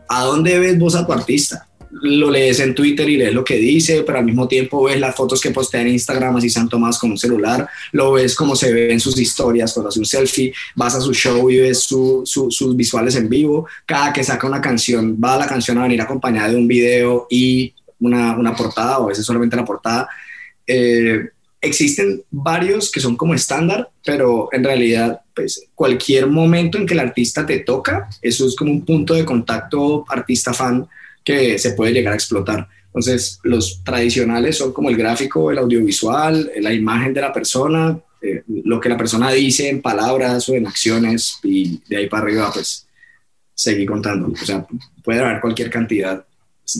¿A 0.08 0.22
dónde 0.22 0.58
ves 0.58 0.78
vos 0.78 0.94
a 0.94 1.06
tu 1.06 1.12
artista? 1.12 1.66
Lo 2.02 2.30
lees 2.30 2.60
en 2.60 2.74
Twitter 2.74 3.08
y 3.08 3.16
lees 3.16 3.32
lo 3.32 3.44
que 3.44 3.56
dice, 3.56 4.02
pero 4.02 4.18
al 4.18 4.24
mismo 4.24 4.48
tiempo 4.48 4.84
ves 4.84 4.98
las 4.98 5.14
fotos 5.14 5.40
que 5.40 5.50
postea 5.50 5.82
en 5.82 5.88
Instagram 5.88 6.36
así 6.36 6.48
han 6.58 6.68
tomado 6.68 6.96
con 7.00 7.12
un 7.12 7.18
celular, 7.18 7.68
lo 7.92 8.12
ves 8.12 8.34
como 8.34 8.56
se 8.56 8.72
ve 8.72 8.92
en 8.92 9.00
sus 9.00 9.18
historias 9.18 9.72
cuando 9.72 9.88
hace 9.88 10.00
un 10.00 10.04
selfie, 10.04 10.52
vas 10.74 10.94
a 10.94 11.00
su 11.00 11.12
show 11.14 11.48
y 11.50 11.60
ves 11.60 11.82
sus 11.82 12.76
visuales 12.76 13.16
en 13.16 13.28
vivo, 13.28 13.66
cada 13.86 14.12
que 14.12 14.24
saca 14.24 14.46
una 14.46 14.60
canción, 14.60 15.18
va 15.22 15.36
la 15.36 15.46
canción 15.46 15.78
a 15.78 15.82
venir 15.82 16.00
acompañada 16.00 16.48
de 16.48 16.56
un 16.56 16.68
video 16.68 17.26
y 17.30 17.72
una, 18.00 18.36
una 18.36 18.54
portada 18.54 18.98
o 18.98 19.04
a 19.04 19.08
veces 19.08 19.24
solamente 19.24 19.56
la 19.56 19.64
portada. 19.64 20.08
Eh, 20.66 21.28
existen 21.60 22.22
varios 22.30 22.90
que 22.90 23.00
son 23.00 23.16
como 23.16 23.34
estándar, 23.34 23.90
pero 24.04 24.48
en 24.52 24.64
realidad, 24.64 25.20
pues 25.34 25.66
cualquier 25.74 26.26
momento 26.26 26.78
en 26.78 26.86
que 26.86 26.94
el 26.94 27.00
artista 27.00 27.46
te 27.46 27.60
toca, 27.60 28.08
eso 28.20 28.46
es 28.46 28.54
como 28.54 28.70
un 28.70 28.84
punto 28.84 29.14
de 29.14 29.24
contacto 29.24 30.04
artista-fan 30.08 30.86
que 31.24 31.58
se 31.58 31.72
puede 31.72 31.92
llegar 31.92 32.12
a 32.12 32.16
explotar. 32.16 32.68
Entonces, 32.86 33.40
los 33.42 33.82
tradicionales 33.82 34.58
son 34.58 34.72
como 34.72 34.90
el 34.90 34.96
gráfico, 34.96 35.50
el 35.50 35.58
audiovisual, 35.58 36.52
la 36.60 36.72
imagen 36.72 37.12
de 37.12 37.20
la 37.20 37.32
persona, 37.32 37.98
eh, 38.22 38.44
lo 38.46 38.80
que 38.80 38.88
la 38.88 38.96
persona 38.96 39.32
dice 39.32 39.68
en 39.68 39.82
palabras 39.82 40.48
o 40.48 40.54
en 40.54 40.66
acciones, 40.66 41.38
y 41.42 41.82
de 41.88 41.96
ahí 41.96 42.08
para 42.08 42.22
arriba, 42.22 42.50
pues, 42.52 42.86
seguir 43.54 43.88
contando. 43.88 44.28
O 44.28 44.46
sea, 44.46 44.64
puede 45.02 45.20
haber 45.20 45.40
cualquier 45.40 45.70
cantidad. 45.70 46.24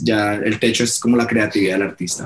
Ya 0.03 0.35
el 0.35 0.57
techo 0.59 0.83
es 0.83 0.99
como 0.99 1.17
la 1.17 1.27
creatividad 1.27 1.73
del 1.73 1.89
artista. 1.89 2.25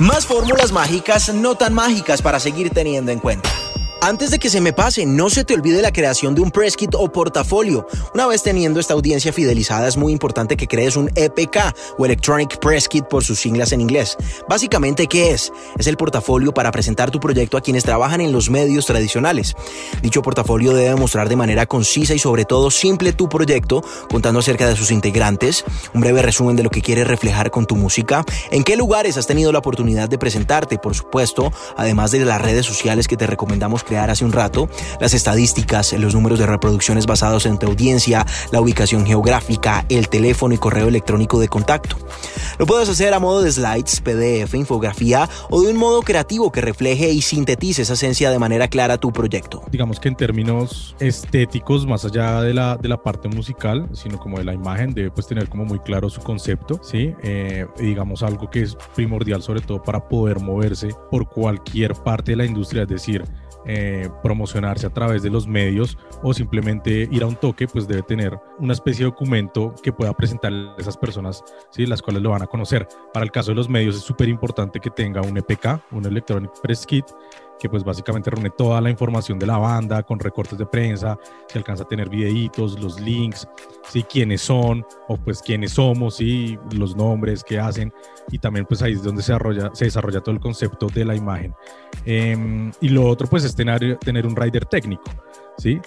Más 0.00 0.26
fórmulas 0.26 0.72
mágicas, 0.72 1.32
no 1.34 1.56
tan 1.56 1.74
mágicas 1.74 2.22
para 2.22 2.40
seguir 2.40 2.70
teniendo 2.70 3.12
en 3.12 3.18
cuenta. 3.18 3.50
Antes 4.02 4.30
de 4.30 4.38
que 4.38 4.48
se 4.48 4.62
me 4.62 4.72
pase, 4.72 5.04
no 5.04 5.28
se 5.28 5.44
te 5.44 5.52
olvide 5.52 5.82
la 5.82 5.92
creación 5.92 6.34
de 6.34 6.40
un 6.40 6.50
press 6.50 6.74
kit 6.74 6.94
o 6.94 7.12
portafolio. 7.12 7.86
Una 8.14 8.26
vez 8.26 8.42
teniendo 8.42 8.80
esta 8.80 8.94
audiencia 8.94 9.30
fidelizada, 9.30 9.86
es 9.86 9.98
muy 9.98 10.10
importante 10.10 10.56
que 10.56 10.66
crees 10.66 10.96
un 10.96 11.10
EPK 11.14 11.74
o 11.98 12.06
Electronic 12.06 12.58
Press 12.60 12.88
Kit 12.88 13.04
por 13.04 13.24
sus 13.24 13.40
siglas 13.40 13.72
en 13.72 13.82
inglés. 13.82 14.16
Básicamente, 14.48 15.06
¿qué 15.06 15.32
es? 15.32 15.52
Es 15.78 15.86
el 15.86 15.98
portafolio 15.98 16.54
para 16.54 16.72
presentar 16.72 17.10
tu 17.10 17.20
proyecto 17.20 17.58
a 17.58 17.60
quienes 17.60 17.84
trabajan 17.84 18.22
en 18.22 18.32
los 18.32 18.48
medios 18.48 18.86
tradicionales. 18.86 19.54
Dicho 20.00 20.22
portafolio 20.22 20.72
debe 20.72 20.96
mostrar 20.96 21.28
de 21.28 21.36
manera 21.36 21.66
concisa 21.66 22.14
y 22.14 22.18
sobre 22.18 22.46
todo 22.46 22.70
simple 22.70 23.12
tu 23.12 23.28
proyecto, 23.28 23.84
contando 24.08 24.40
acerca 24.40 24.66
de 24.66 24.76
sus 24.76 24.92
integrantes, 24.92 25.62
un 25.92 26.00
breve 26.00 26.22
resumen 26.22 26.56
de 26.56 26.62
lo 26.62 26.70
que 26.70 26.80
quieres 26.80 27.06
reflejar 27.06 27.50
con 27.50 27.66
tu 27.66 27.76
música, 27.76 28.24
en 28.50 28.64
qué 28.64 28.76
lugares 28.76 29.18
has 29.18 29.26
tenido 29.26 29.52
la 29.52 29.58
oportunidad 29.58 30.08
de 30.08 30.16
presentarte, 30.16 30.78
por 30.78 30.94
supuesto, 30.94 31.52
además 31.76 32.12
de 32.12 32.24
las 32.24 32.40
redes 32.40 32.64
sociales 32.64 33.06
que 33.06 33.18
te 33.18 33.26
recomendamos 33.26 33.84
crear 33.90 34.08
hace 34.08 34.24
un 34.24 34.30
rato, 34.30 34.68
las 35.00 35.14
estadísticas, 35.14 35.92
los 35.94 36.14
números 36.14 36.38
de 36.38 36.46
reproducciones 36.46 37.06
basados 37.06 37.44
en 37.44 37.58
tu 37.58 37.66
audiencia, 37.66 38.24
la 38.52 38.60
ubicación 38.60 39.04
geográfica, 39.04 39.84
el 39.88 40.08
teléfono 40.08 40.54
y 40.54 40.58
correo 40.58 40.86
electrónico 40.86 41.40
de 41.40 41.48
contacto. 41.48 41.96
Lo 42.60 42.66
puedes 42.66 42.88
hacer 42.88 43.12
a 43.14 43.18
modo 43.18 43.42
de 43.42 43.50
slides, 43.50 44.00
PDF, 44.00 44.54
infografía 44.54 45.28
o 45.48 45.62
de 45.62 45.72
un 45.72 45.76
modo 45.76 46.02
creativo 46.02 46.52
que 46.52 46.60
refleje 46.60 47.10
y 47.10 47.20
sintetice 47.20 47.82
esa 47.82 47.94
esencia 47.94 48.30
de 48.30 48.38
manera 48.38 48.68
clara 48.68 48.96
tu 48.96 49.10
proyecto. 49.12 49.64
Digamos 49.72 49.98
que 49.98 50.06
en 50.06 50.14
términos 50.14 50.94
estéticos, 51.00 51.84
más 51.84 52.04
allá 52.04 52.42
de 52.42 52.54
la, 52.54 52.76
de 52.76 52.88
la 52.88 53.02
parte 53.02 53.28
musical, 53.28 53.88
sino 53.92 54.20
como 54.20 54.38
de 54.38 54.44
la 54.44 54.54
imagen, 54.54 54.94
debe 54.94 55.10
pues 55.10 55.26
tener 55.26 55.48
como 55.48 55.64
muy 55.64 55.80
claro 55.80 56.08
su 56.08 56.20
concepto, 56.20 56.78
¿sí? 56.80 57.12
Eh, 57.24 57.66
digamos 57.76 58.22
algo 58.22 58.48
que 58.48 58.62
es 58.62 58.76
primordial 58.94 59.42
sobre 59.42 59.62
todo 59.62 59.82
para 59.82 60.08
poder 60.08 60.38
moverse 60.38 60.90
por 61.10 61.28
cualquier 61.28 61.94
parte 61.94 62.32
de 62.32 62.36
la 62.36 62.44
industria, 62.44 62.82
es 62.82 62.88
decir, 62.88 63.24
eh, 63.66 64.08
promocionarse 64.22 64.86
a 64.86 64.90
través 64.90 65.22
de 65.22 65.30
los 65.30 65.46
medios 65.46 65.98
o 66.22 66.32
simplemente 66.32 67.08
ir 67.10 67.22
a 67.22 67.26
un 67.26 67.36
toque, 67.36 67.66
pues 67.66 67.86
debe 67.86 68.02
tener 68.02 68.38
una 68.58 68.72
especie 68.72 69.04
de 69.04 69.10
documento 69.10 69.74
que 69.82 69.92
pueda 69.92 70.12
presentar 70.12 70.52
a 70.52 70.74
esas 70.78 70.96
personas, 70.96 71.44
¿sí? 71.70 71.86
las 71.86 72.02
cuales 72.02 72.22
lo 72.22 72.30
van 72.30 72.42
a 72.42 72.46
conocer. 72.46 72.88
Para 73.12 73.24
el 73.24 73.30
caso 73.30 73.50
de 73.50 73.56
los 73.56 73.68
medios 73.68 73.96
es 73.96 74.02
súper 74.02 74.28
importante 74.28 74.80
que 74.80 74.90
tenga 74.90 75.22
un 75.22 75.36
EPK, 75.36 75.82
un 75.92 76.06
Electronic 76.06 76.50
Press 76.62 76.86
Kit, 76.86 77.04
que 77.60 77.68
pues 77.68 77.84
básicamente 77.84 78.30
reúne 78.30 78.50
toda 78.50 78.80
la 78.80 78.90
información 78.90 79.38
de 79.38 79.46
la 79.46 79.58
banda 79.58 80.02
con 80.02 80.18
recortes 80.18 80.58
de 80.58 80.66
prensa, 80.66 81.18
se 81.46 81.58
alcanza 81.58 81.84
a 81.84 81.88
tener 81.88 82.08
videitos, 82.08 82.80
los 82.80 82.98
links, 83.00 83.46
¿sí? 83.88 84.02
quiénes 84.02 84.40
son 84.40 84.84
o 85.08 85.16
pues 85.16 85.42
quiénes 85.42 85.72
somos, 85.72 86.20
y 86.20 86.58
los 86.72 86.96
nombres 86.96 87.44
que 87.44 87.60
hacen 87.60 87.92
y 88.30 88.38
también 88.38 88.64
pues 88.66 88.82
ahí 88.82 88.92
es 88.92 89.02
donde 89.02 89.22
se 89.22 89.32
desarrolla, 89.32 89.70
se 89.74 89.84
desarrolla 89.84 90.20
todo 90.20 90.34
el 90.34 90.40
concepto 90.40 90.86
de 90.86 91.04
la 91.04 91.14
imagen. 91.14 91.54
Em, 92.04 92.72
y 92.80 92.88
lo 92.88 93.06
otro 93.06 93.28
pues 93.28 93.44
es 93.44 93.54
tener, 93.54 93.98
tener 93.98 94.26
un 94.26 94.34
rider 94.34 94.64
técnico, 94.64 95.10
¿sí? 95.58 95.80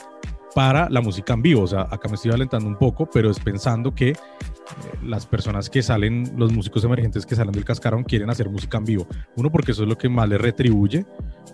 para 0.53 0.89
la 0.89 1.01
música 1.01 1.33
en 1.33 1.41
vivo. 1.41 1.63
O 1.63 1.67
sea, 1.67 1.81
acá 1.89 2.07
me 2.07 2.15
estoy 2.15 2.31
alentando 2.31 2.67
un 2.67 2.75
poco, 2.75 3.07
pero 3.11 3.29
es 3.29 3.39
pensando 3.39 3.93
que 3.93 4.09
eh, 4.09 4.15
las 5.03 5.25
personas 5.25 5.69
que 5.69 5.81
salen, 5.81 6.33
los 6.37 6.53
músicos 6.53 6.83
emergentes 6.83 7.25
que 7.25 7.35
salen 7.35 7.51
del 7.51 7.65
cascarón 7.65 8.03
quieren 8.03 8.29
hacer 8.29 8.49
música 8.49 8.77
en 8.77 8.85
vivo. 8.85 9.07
Uno, 9.35 9.51
porque 9.51 9.71
eso 9.71 9.83
es 9.83 9.89
lo 9.89 9.97
que 9.97 10.09
más 10.09 10.29
les 10.29 10.39
retribuye 10.39 11.05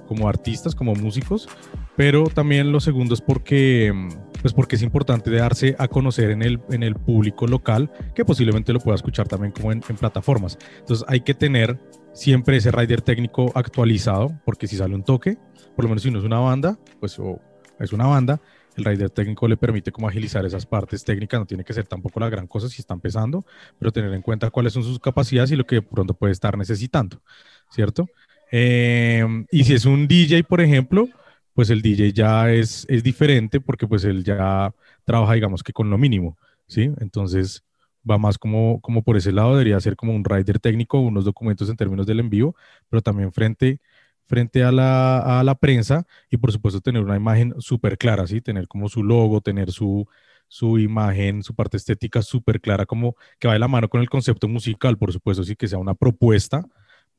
como 0.10 0.28
artistas, 0.28 0.74
como 0.74 0.96
músicos, 0.96 1.48
pero 1.96 2.24
también 2.24 2.72
lo 2.72 2.80
segundo 2.80 3.14
es 3.14 3.22
porque, 3.22 3.94
pues 4.42 4.56
porque 4.56 4.76
es 4.76 4.82
importante 4.82 5.30
darse 5.30 5.76
a 5.78 5.88
conocer 5.88 6.32
en 6.32 6.42
el, 6.42 6.60
en 6.72 6.82
el 6.82 6.96
público 6.96 7.46
local, 7.46 7.92
que 8.16 8.26
posiblemente 8.26 8.74
lo 8.74 8.80
pueda 8.80 8.96
escuchar 8.96 9.28
también 9.28 9.54
como 9.54 9.72
en, 9.72 9.82
plataformas. 9.82 10.58
Entonces 10.80 11.06
hay 11.08 11.22
que 11.22 11.36
tener 11.36 11.80
siempre 12.12 12.58
ese 12.58 12.72
rider 12.72 13.04
técnico 13.04 13.52
actualizado, 13.54 14.36
porque 14.46 14.66
si 14.66 14.78
sale 14.78 14.96
un 14.96 15.04
toque, 15.04 15.38
por 15.76 15.86
lo 15.86 15.90
menos 15.90 16.02
si 16.02 16.10
no 16.10 16.18
es 16.18 16.26
una 16.26 16.40
banda, 16.40 16.80
pues 17.00 17.22
es 17.80 17.94
una 17.94 18.08
banda, 18.08 18.42
el 18.76 18.86
rider 18.86 19.12
técnico 19.12 19.48
le 19.48 19.58
permite 19.58 19.92
como 19.92 20.08
agilizar 20.08 20.44
esas 20.44 20.66
partes 20.66 21.04
técnicas, 21.04 21.40
no 21.40 21.46
tiene 21.46 21.64
que 21.64 21.74
ser 21.74 21.86
tampoco 21.86 22.20
la 22.20 22.30
gran 22.30 22.48
cosa 22.48 22.68
si 22.68 22.82
está 22.82 22.96
empezando, 22.96 23.46
pero 23.78 23.92
tener 23.92 24.12
en 24.14 24.24
cuenta 24.24 24.50
cuáles 24.50 24.74
son 24.74 24.84
sus 24.84 25.00
capacidades 25.00 25.52
y 25.52 25.56
lo 25.56 25.66
que 25.66 25.84
pronto 25.84 26.16
puede 26.16 26.34
estar 26.34 26.58
necesitando, 26.58 27.22
¿cierto? 27.70 28.08
Eh, 28.52 29.26
y 29.52 29.64
si 29.64 29.74
es 29.74 29.86
un 29.86 30.08
DJ, 30.08 30.44
por 30.44 30.62
ejemplo, 30.62 31.08
pues 31.54 31.70
el 31.70 31.82
DJ 31.82 32.14
ya 32.14 32.52
es, 32.52 32.86
es 32.90 33.04
diferente 33.04 33.60
porque 33.62 33.88
pues 33.88 34.04
él 34.06 34.24
ya 34.24 34.74
trabaja, 35.06 35.34
digamos 35.34 35.64
que 35.64 35.74
con 35.74 35.90
lo 35.90 35.98
mínimo, 35.98 36.38
¿sí? 36.68 36.92
Entonces 37.00 37.64
va 38.10 38.18
más 38.18 38.38
como, 38.38 38.80
como 38.82 39.04
por 39.04 39.18
ese 39.18 39.32
lado, 39.32 39.52
debería 39.52 39.80
ser 39.80 39.96
como 39.96 40.16
un 40.16 40.24
rider 40.24 40.60
técnico, 40.60 41.00
unos 41.00 41.26
documentos 41.26 41.70
en 41.70 41.76
términos 41.76 42.08
del 42.08 42.20
envío, 42.22 42.56
pero 42.90 43.02
también 43.02 43.32
frente, 43.34 43.82
frente 44.26 44.64
a, 44.64 44.72
la, 44.72 45.40
a 45.40 45.44
la 45.44 45.56
prensa 45.56 46.06
y 46.30 46.38
por 46.38 46.52
supuesto 46.52 46.82
tener 46.82 47.04
una 47.04 47.18
imagen 47.18 47.54
súper 47.60 47.98
clara, 47.98 48.26
¿sí? 48.28 48.42
Tener 48.42 48.68
como 48.68 48.90
su 48.90 49.04
logo, 49.04 49.42
tener 49.42 49.72
su, 49.72 50.08
su 50.48 50.80
imagen, 50.80 51.44
su 51.44 51.56
parte 51.56 51.78
estética 51.78 52.22
súper 52.22 52.62
clara, 52.62 52.86
como 52.86 53.16
que 53.40 53.48
va 53.48 53.54
de 53.54 53.60
la 53.60 53.68
mano 53.68 53.90
con 53.90 54.02
el 54.02 54.10
concepto 54.10 54.48
musical, 54.48 54.98
por 54.98 55.12
supuesto, 55.14 55.44
sí 55.44 55.56
que 55.56 55.68
sea 55.68 55.78
una 55.80 55.94
propuesta 55.94 56.66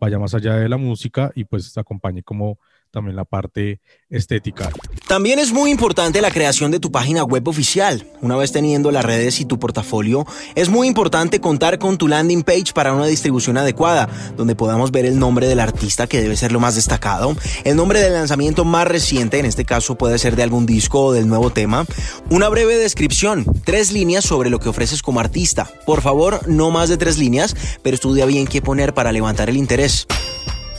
vaya 0.01 0.19
más 0.19 0.35
allá 0.35 0.57
de 0.57 0.69
la 0.69 0.77
música 0.79 1.31
y 1.35 1.45
pues 1.45 1.77
acompañe 1.79 2.23
como 2.23 2.59
también 2.91 3.17
la 3.17 3.25
parte 3.25 3.81
estética. 4.09 4.71
También 5.09 5.39
es 5.39 5.53
muy 5.53 5.71
importante 5.71 6.21
la 6.21 6.31
creación 6.31 6.71
de 6.71 6.81
tu 6.81 6.91
página 6.91 7.25
web 7.25 7.47
oficial. 7.49 8.07
Una 8.21 8.37
vez 8.37 8.53
teniendo 8.53 8.91
las 8.91 9.05
redes 9.05 9.41
y 9.41 9.45
tu 9.45 9.59
portafolio, 9.59 10.27
es 10.55 10.69
muy 10.69 10.87
importante 10.87 11.41
contar 11.41 11.79
con 11.79 11.99
tu 11.99 12.09
landing 12.09 12.43
page 12.43 12.73
para 12.75 12.93
una 12.93 13.07
distribución 13.07 13.57
adecuada, 13.57 14.09
donde 14.37 14.55
podamos 14.55 14.91
ver 14.91 15.05
el 15.07 15.19
nombre 15.19 15.47
del 15.47 15.61
artista 15.61 16.07
que 16.07 16.21
debe 16.21 16.37
ser 16.37 16.53
lo 16.53 16.61
más 16.61 16.75
destacado, 16.75 17.37
el 17.65 17.77
nombre 17.77 18.01
del 18.01 18.13
lanzamiento 18.13 18.65
más 18.65 18.87
reciente, 18.87 19.39
en 19.39 19.47
este 19.47 19.65
caso 19.65 19.97
puede 19.97 20.19
ser 20.19 20.37
de 20.37 20.43
algún 20.43 20.67
disco 20.67 21.07
o 21.07 21.13
del 21.13 21.29
nuevo 21.29 21.51
tema, 21.51 21.87
una 22.31 22.49
breve 22.49 22.77
descripción, 22.77 23.45
tres 23.65 23.93
líneas 23.93 24.25
sobre 24.25 24.51
lo 24.51 24.59
que 24.59 24.69
ofreces 24.69 25.03
como 25.03 25.21
artista. 25.21 25.71
Por 25.87 26.03
favor, 26.03 26.49
no 26.49 26.71
más 26.71 26.89
de 26.89 26.97
tres 26.97 27.19
líneas, 27.19 27.57
pero 27.83 27.95
estudia 27.95 28.27
bien 28.27 28.47
qué 28.47 28.63
poner 28.63 28.95
para 28.95 29.13
levantar 29.13 29.49
el 29.49 29.57
interés. 29.57 30.07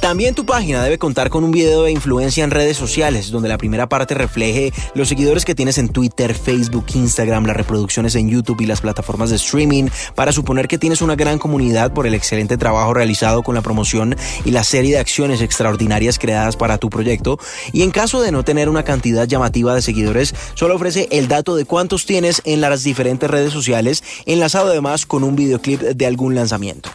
También 0.01 0.33
tu 0.33 0.47
página 0.47 0.83
debe 0.83 0.97
contar 0.97 1.29
con 1.29 1.43
un 1.43 1.51
video 1.51 1.83
de 1.83 1.91
influencia 1.91 2.43
en 2.43 2.49
redes 2.49 2.75
sociales, 2.75 3.29
donde 3.29 3.47
la 3.47 3.59
primera 3.59 3.87
parte 3.87 4.15
refleje 4.15 4.73
los 4.95 5.07
seguidores 5.07 5.45
que 5.45 5.53
tienes 5.53 5.77
en 5.77 5.89
Twitter, 5.89 6.33
Facebook, 6.33 6.87
Instagram, 6.95 7.45
las 7.45 7.55
reproducciones 7.55 8.15
en 8.15 8.27
YouTube 8.27 8.61
y 8.61 8.65
las 8.65 8.81
plataformas 8.81 9.29
de 9.29 9.35
streaming, 9.35 9.89
para 10.15 10.31
suponer 10.31 10.67
que 10.67 10.79
tienes 10.79 11.03
una 11.03 11.15
gran 11.15 11.37
comunidad 11.37 11.93
por 11.93 12.07
el 12.07 12.15
excelente 12.15 12.57
trabajo 12.57 12.95
realizado 12.95 13.43
con 13.43 13.53
la 13.53 13.61
promoción 13.61 14.15
y 14.43 14.49
la 14.49 14.63
serie 14.63 14.93
de 14.93 14.99
acciones 14.99 15.39
extraordinarias 15.39 16.17
creadas 16.17 16.57
para 16.57 16.79
tu 16.79 16.89
proyecto. 16.89 17.37
Y 17.71 17.83
en 17.83 17.91
caso 17.91 18.21
de 18.21 18.31
no 18.31 18.43
tener 18.43 18.69
una 18.69 18.83
cantidad 18.83 19.27
llamativa 19.27 19.75
de 19.75 19.83
seguidores, 19.83 20.33
solo 20.55 20.75
ofrece 20.75 21.09
el 21.11 21.27
dato 21.27 21.55
de 21.55 21.65
cuántos 21.65 22.07
tienes 22.07 22.41
en 22.45 22.59
las 22.59 22.83
diferentes 22.83 23.29
redes 23.29 23.53
sociales, 23.53 24.03
enlazado 24.25 24.71
además 24.71 25.05
con 25.05 25.23
un 25.23 25.35
videoclip 25.35 25.79
de 25.79 26.07
algún 26.07 26.33
lanzamiento. 26.33 26.89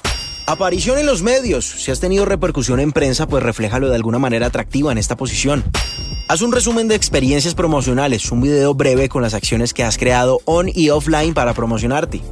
Aparición 0.48 0.98
en 0.98 1.06
los 1.06 1.24
medios. 1.24 1.64
Si 1.66 1.90
has 1.90 1.98
tenido 1.98 2.24
repercusión 2.24 2.78
en 2.78 2.92
prensa, 2.92 3.26
pues 3.26 3.42
refléjalo 3.42 3.88
de 3.88 3.96
alguna 3.96 4.20
manera 4.20 4.46
atractiva 4.46 4.92
en 4.92 4.98
esta 4.98 5.16
posición. 5.16 5.64
Haz 6.28 6.40
un 6.40 6.52
resumen 6.52 6.86
de 6.86 6.94
experiencias 6.94 7.56
promocionales, 7.56 8.30
un 8.30 8.42
video 8.42 8.72
breve 8.72 9.08
con 9.08 9.22
las 9.22 9.34
acciones 9.34 9.74
que 9.74 9.82
has 9.82 9.98
creado 9.98 10.40
on 10.44 10.70
y 10.72 10.90
offline 10.90 11.34
para 11.34 11.52
promocionarte. 11.52 12.22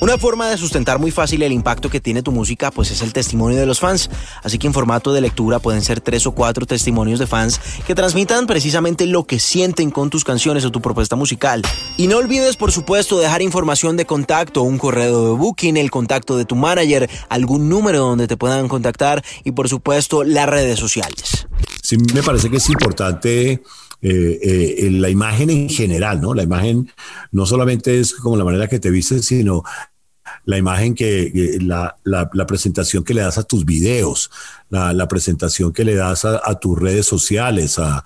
Una 0.00 0.16
forma 0.16 0.48
de 0.48 0.56
sustentar 0.56 0.98
muy 0.98 1.10
fácil 1.10 1.42
el 1.42 1.52
impacto 1.52 1.90
que 1.90 2.00
tiene 2.00 2.22
tu 2.22 2.32
música 2.32 2.70
pues 2.70 2.90
es 2.90 3.02
el 3.02 3.12
testimonio 3.12 3.58
de 3.58 3.66
los 3.66 3.80
fans, 3.80 4.08
así 4.42 4.56
que 4.56 4.66
en 4.66 4.72
formato 4.72 5.12
de 5.12 5.20
lectura 5.20 5.58
pueden 5.58 5.82
ser 5.82 6.00
tres 6.00 6.26
o 6.26 6.32
cuatro 6.32 6.64
testimonios 6.64 7.18
de 7.18 7.26
fans 7.26 7.60
que 7.86 7.94
transmitan 7.94 8.46
precisamente 8.46 9.04
lo 9.04 9.24
que 9.24 9.38
sienten 9.38 9.90
con 9.90 10.08
tus 10.08 10.24
canciones 10.24 10.64
o 10.64 10.70
tu 10.70 10.80
propuesta 10.80 11.16
musical. 11.16 11.60
Y 11.98 12.06
no 12.06 12.16
olvides 12.16 12.56
por 12.56 12.72
supuesto 12.72 13.18
dejar 13.18 13.42
información 13.42 13.98
de 13.98 14.06
contacto, 14.06 14.62
un 14.62 14.78
correo 14.78 15.26
de 15.26 15.38
booking, 15.38 15.76
el 15.76 15.90
contacto 15.90 16.38
de 16.38 16.46
tu 16.46 16.56
manager, 16.56 17.10
algún 17.28 17.59
número 17.68 17.98
donde 17.98 18.26
te 18.26 18.36
puedan 18.36 18.68
contactar 18.68 19.24
y 19.44 19.52
por 19.52 19.68
supuesto 19.68 20.24
las 20.24 20.48
redes 20.48 20.78
sociales. 20.78 21.46
Sí, 21.82 21.96
me 22.14 22.22
parece 22.22 22.50
que 22.50 22.56
es 22.56 22.68
importante 22.68 23.62
eh, 24.02 24.38
eh, 24.82 24.90
la 24.92 25.10
imagen 25.10 25.50
en 25.50 25.68
general, 25.68 26.20
¿no? 26.20 26.34
La 26.34 26.42
imagen 26.42 26.90
no 27.32 27.46
solamente 27.46 28.00
es 28.00 28.14
como 28.14 28.36
la 28.36 28.44
manera 28.44 28.68
que 28.68 28.80
te 28.80 28.90
vistes, 28.90 29.26
sino 29.26 29.62
la 30.44 30.56
imagen 30.56 30.94
que, 30.94 31.58
la, 31.60 31.96
la, 32.04 32.46
presentación 32.46 33.04
que 33.04 33.14
le 33.14 33.22
das 33.22 33.36
a 33.36 33.42
tus 33.42 33.64
videos, 33.64 34.30
la, 34.70 35.08
presentación 35.08 35.72
que 35.72 35.84
le 35.84 35.94
das 35.94 36.24
a, 36.24 36.54
tus 36.60 36.78
redes 36.78 37.06
sociales, 37.06 37.78
a, 37.78 38.04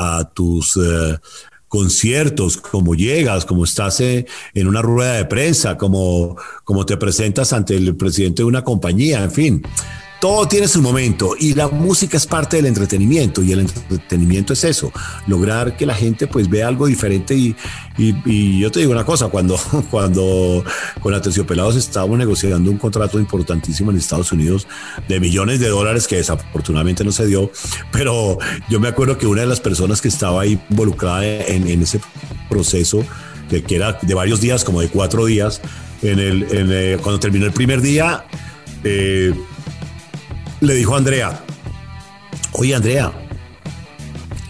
a 0.00 0.30
tus 0.32 0.76
eh, 0.76 1.18
conciertos, 1.70 2.56
cómo 2.56 2.96
llegas, 2.96 3.46
cómo 3.46 3.64
estás 3.64 4.00
en 4.00 4.26
una 4.66 4.82
rueda 4.82 5.14
de 5.14 5.24
prensa, 5.24 5.78
cómo, 5.78 6.36
cómo 6.64 6.84
te 6.84 6.96
presentas 6.96 7.52
ante 7.52 7.76
el 7.76 7.96
presidente 7.96 8.42
de 8.42 8.48
una 8.48 8.64
compañía, 8.64 9.22
en 9.22 9.30
fin 9.30 9.62
todo 10.20 10.46
tiene 10.46 10.68
su 10.68 10.82
momento 10.82 11.34
y 11.38 11.54
la 11.54 11.68
música 11.68 12.16
es 12.16 12.26
parte 12.26 12.56
del 12.56 12.66
entretenimiento 12.66 13.42
y 13.42 13.52
el 13.52 13.60
entretenimiento 13.60 14.52
es 14.52 14.64
eso, 14.64 14.92
lograr 15.26 15.76
que 15.76 15.86
la 15.86 15.94
gente 15.94 16.26
pues 16.26 16.48
vea 16.48 16.68
algo 16.68 16.86
diferente 16.86 17.34
y, 17.34 17.56
yo 18.58 18.70
te 18.70 18.80
digo 18.80 18.92
una 18.92 19.04
cosa, 19.04 19.28
cuando, 19.28 19.58
cuando 19.90 20.64
con 21.00 21.14
Aterciopelados 21.14 21.76
estábamos 21.76 22.18
negociando 22.18 22.70
un 22.70 22.78
contrato 22.78 23.18
importantísimo 23.18 23.90
en 23.90 23.96
Estados 23.96 24.32
Unidos 24.32 24.66
de 25.08 25.20
millones 25.20 25.58
de 25.60 25.68
dólares 25.68 26.06
que 26.06 26.16
desafortunadamente 26.16 27.02
no 27.02 27.12
se 27.12 27.26
dio, 27.26 27.50
pero 27.90 28.38
yo 28.68 28.78
me 28.78 28.88
acuerdo 28.88 29.18
que 29.18 29.26
una 29.26 29.40
de 29.40 29.46
las 29.46 29.60
personas 29.60 30.00
que 30.00 30.08
estaba 30.08 30.42
ahí 30.42 30.60
involucrada 30.70 31.24
en, 31.24 31.82
ese 31.82 32.00
proceso, 32.48 33.04
que, 33.48 33.62
que, 33.62 33.76
era 33.76 33.98
de 34.00 34.14
varios 34.14 34.40
días, 34.40 34.64
como 34.64 34.80
de 34.80 34.88
cuatro 34.88 35.26
días, 35.26 35.60
en 36.02 36.18
el, 36.18 36.46
eh, 36.50 36.98
cuando 37.02 37.20
terminó 37.20 37.46
el 37.46 37.52
primer 37.52 37.80
día, 37.80 38.24
eh, 38.84 39.34
le 40.60 40.74
dijo 40.74 40.94
a 40.94 40.98
Andrea, 40.98 41.44
oye 42.52 42.74
Andrea, 42.74 43.12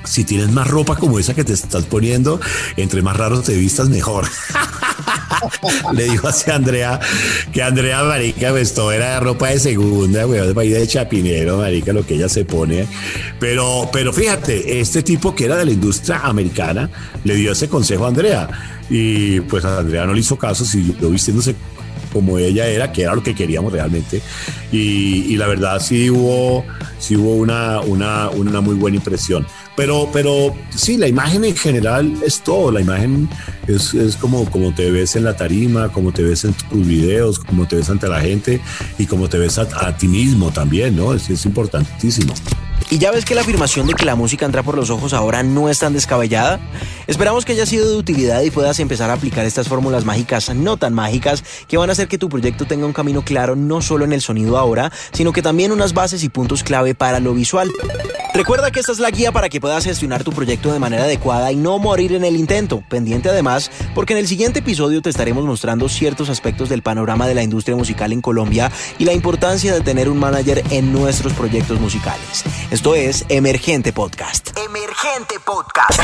si 0.05 0.25
tienes 0.25 0.51
más 0.51 0.67
ropa 0.67 0.97
como 0.97 1.19
esa 1.19 1.35
que 1.35 1.45
te 1.45 1.53
estás 1.53 1.85
poniendo, 1.85 2.41
entre 2.77 3.03
más 3.03 3.17
raros 3.17 3.45
te 3.45 3.57
vistas, 3.57 3.89
mejor. 3.89 4.27
Le 5.95 6.05
dijo 6.05 6.29
así 6.29 6.51
a 6.51 6.57
Andrea, 6.57 7.01
que 7.53 7.63
Andrea, 7.63 8.03
marica, 8.03 8.51
pues 8.51 8.77
era 8.77 9.15
de 9.15 9.21
ropa 9.21 9.49
de 9.49 9.59
segunda, 9.59 10.25
güey, 10.25 10.69
de 10.69 10.87
chapinero, 10.87 11.59
marica, 11.59 11.93
lo 11.93 12.05
que 12.05 12.15
ella 12.15 12.29
se 12.29 12.45
pone. 12.45 12.87
Pero, 13.39 13.89
pero 13.93 14.13
fíjate, 14.13 14.81
este 14.81 15.03
tipo 15.03 15.35
que 15.35 15.45
era 15.47 15.57
de 15.57 15.65
la 15.65 15.71
industria 15.71 16.21
americana, 16.25 16.91
le 17.25 17.35
dio 17.37 17.53
ese 17.53 17.69
consejo 17.69 18.05
a 18.05 18.09
Andrea. 18.09 18.49
Y 18.91 19.41
pues 19.43 19.65
a 19.65 19.79
Andrea 19.79 20.05
no 20.07 20.13
le 20.13 20.21
hizo 20.21 20.37
caso, 20.37 20.65
siguió 20.65 21.09
vistiéndose 21.11 21.55
como 22.13 22.39
ella 22.39 22.67
era, 22.67 22.93
que 22.93 23.03
era 23.03 23.15
lo 23.15 23.23
que 23.23 23.35
queríamos 23.35 23.73
realmente. 23.73 24.21
Y, 24.73 25.37
la 25.37 25.47
verdad 25.47 25.81
sí 25.81 26.11
hubo, 26.11 26.65
sí 26.99 27.17
hubo 27.17 27.35
una, 27.37 27.81
una, 27.81 28.29
una 28.31 28.61
muy 28.61 28.75
buena 28.75 28.99
impresión. 28.99 29.47
Pero, 29.77 30.11
pero 30.13 30.55
sí, 30.75 30.99
la 30.99 31.09
imagen 31.09 31.45
en 31.45 31.57
general 31.57 32.15
es 32.25 32.41
todo. 32.43 32.71
La 32.71 32.81
imagen 32.81 33.29
es, 33.67 33.95
es 33.95 34.17
como, 34.17 34.45
como 34.51 34.75
te 34.75 34.91
ves 34.91 35.17
en 35.17 35.25
la 35.25 35.37
tarima, 35.37 35.89
como 35.91 36.13
te 36.13 36.23
ves 36.23 36.45
en 36.45 36.53
tus 36.53 36.87
videos, 36.87 37.39
como 37.39 37.67
te 37.67 37.77
ves 37.77 37.89
ante 37.89 38.07
la 38.09 38.21
gente 38.21 38.61
y 38.99 39.07
como 39.07 39.29
te 39.29 39.39
ves 39.39 39.59
a, 39.59 39.97
ti 39.97 40.09
mismo 40.09 40.51
también, 40.51 40.97
¿no? 40.97 41.15
Es, 41.15 41.31
es 41.31 41.47
importantísimo. 41.47 42.35
Y 42.91 42.99
ya 42.99 43.13
ves 43.13 43.25
que 43.25 43.37
la 43.37 43.43
afirmación 43.43 43.87
de 43.87 43.95
que 43.95 44.05
la 44.05 44.17
música 44.17 44.45
entra 44.45 44.65
por 44.65 44.77
los 44.77 44.91
ojos 44.91 45.13
ahora 45.13 45.45
no 45.45 45.69
es 45.69 45.79
tan 45.79 45.93
descabellada. 45.93 46.59
Esperamos 47.07 47.45
que 47.45 47.53
haya 47.53 47.65
sido 47.65 47.89
de 47.89 47.97
utilidad 47.97 48.43
y 48.43 48.51
puedas 48.51 48.81
empezar 48.81 49.11
a 49.11 49.13
aplicar 49.13 49.47
estas 49.47 49.69
fórmulas 49.69 50.05
mágicas 50.05 50.53
no 50.57 50.77
tan 50.77 50.93
mágicas 50.93 51.45
que 51.69 51.77
van 51.77 51.89
a 51.89 51.93
hacer 51.93 52.09
que 52.09 52.19
tu 52.19 52.29
proyecto 52.29 52.65
tenga 52.65 52.87
un 52.87 52.93
camino 52.93 53.23
claro 53.23 53.55
no 53.55 53.81
solo 53.81 54.05
en 54.05 54.13
el 54.13 54.21
sonido 54.21 54.59
ahora, 54.59 54.91
sino 55.13 55.33
que 55.33 55.41
también 55.41 55.71
unas 55.71 55.95
bases 55.95 56.25
y 56.25 56.31
puntos 56.31 56.65
clave 56.65 56.97
para 56.97 57.21
lo 57.21 57.33
visual. 57.33 57.71
Recuerda 58.35 58.71
que 58.71 58.81
esta 58.81 58.93
es 58.93 59.01
la 59.01 59.11
guía 59.11 59.33
para 59.33 59.49
que 59.49 59.61
puedas 59.61 59.85
gestionar 59.85 60.23
tu 60.25 60.33
proyecto 60.33 60.73
de 60.73 60.79
manera 60.79 61.05
adecuada 61.05 61.51
y 61.53 61.57
no 61.57 61.79
morir 61.79 62.13
en 62.13 62.25
el 62.25 62.37
intento. 62.37 62.83
Pendiente 62.89 63.29
además, 63.29 63.71
porque 63.95 64.13
en 64.13 64.21
el 64.21 64.29
siguiente 64.29 64.61
episodio 64.61 65.03
te 65.03 65.11
estaremos 65.11 65.45
mostrando 65.45 65.89
ciertos 65.89 66.29
aspectos 66.29 66.69
del 66.69 66.83
panorama 66.83 67.27
de 67.27 67.35
la 67.35 67.43
industria 67.43 67.77
musical 67.77 68.13
en 68.13 68.21
Colombia 68.21 68.71
y 68.99 69.05
la 69.05 69.13
importancia 69.13 69.75
de 69.75 69.81
tener 69.81 70.09
un 70.09 70.19
manager 70.19 70.63
en 70.71 70.93
nuestros 70.93 71.33
proyectos 71.33 71.81
musicales. 71.81 72.45
Esto 72.71 72.95
es 72.95 73.25
Emergente 73.29 73.93
Podcast. 73.93 74.57
Emergente 74.57 75.37
Podcast. 75.45 76.01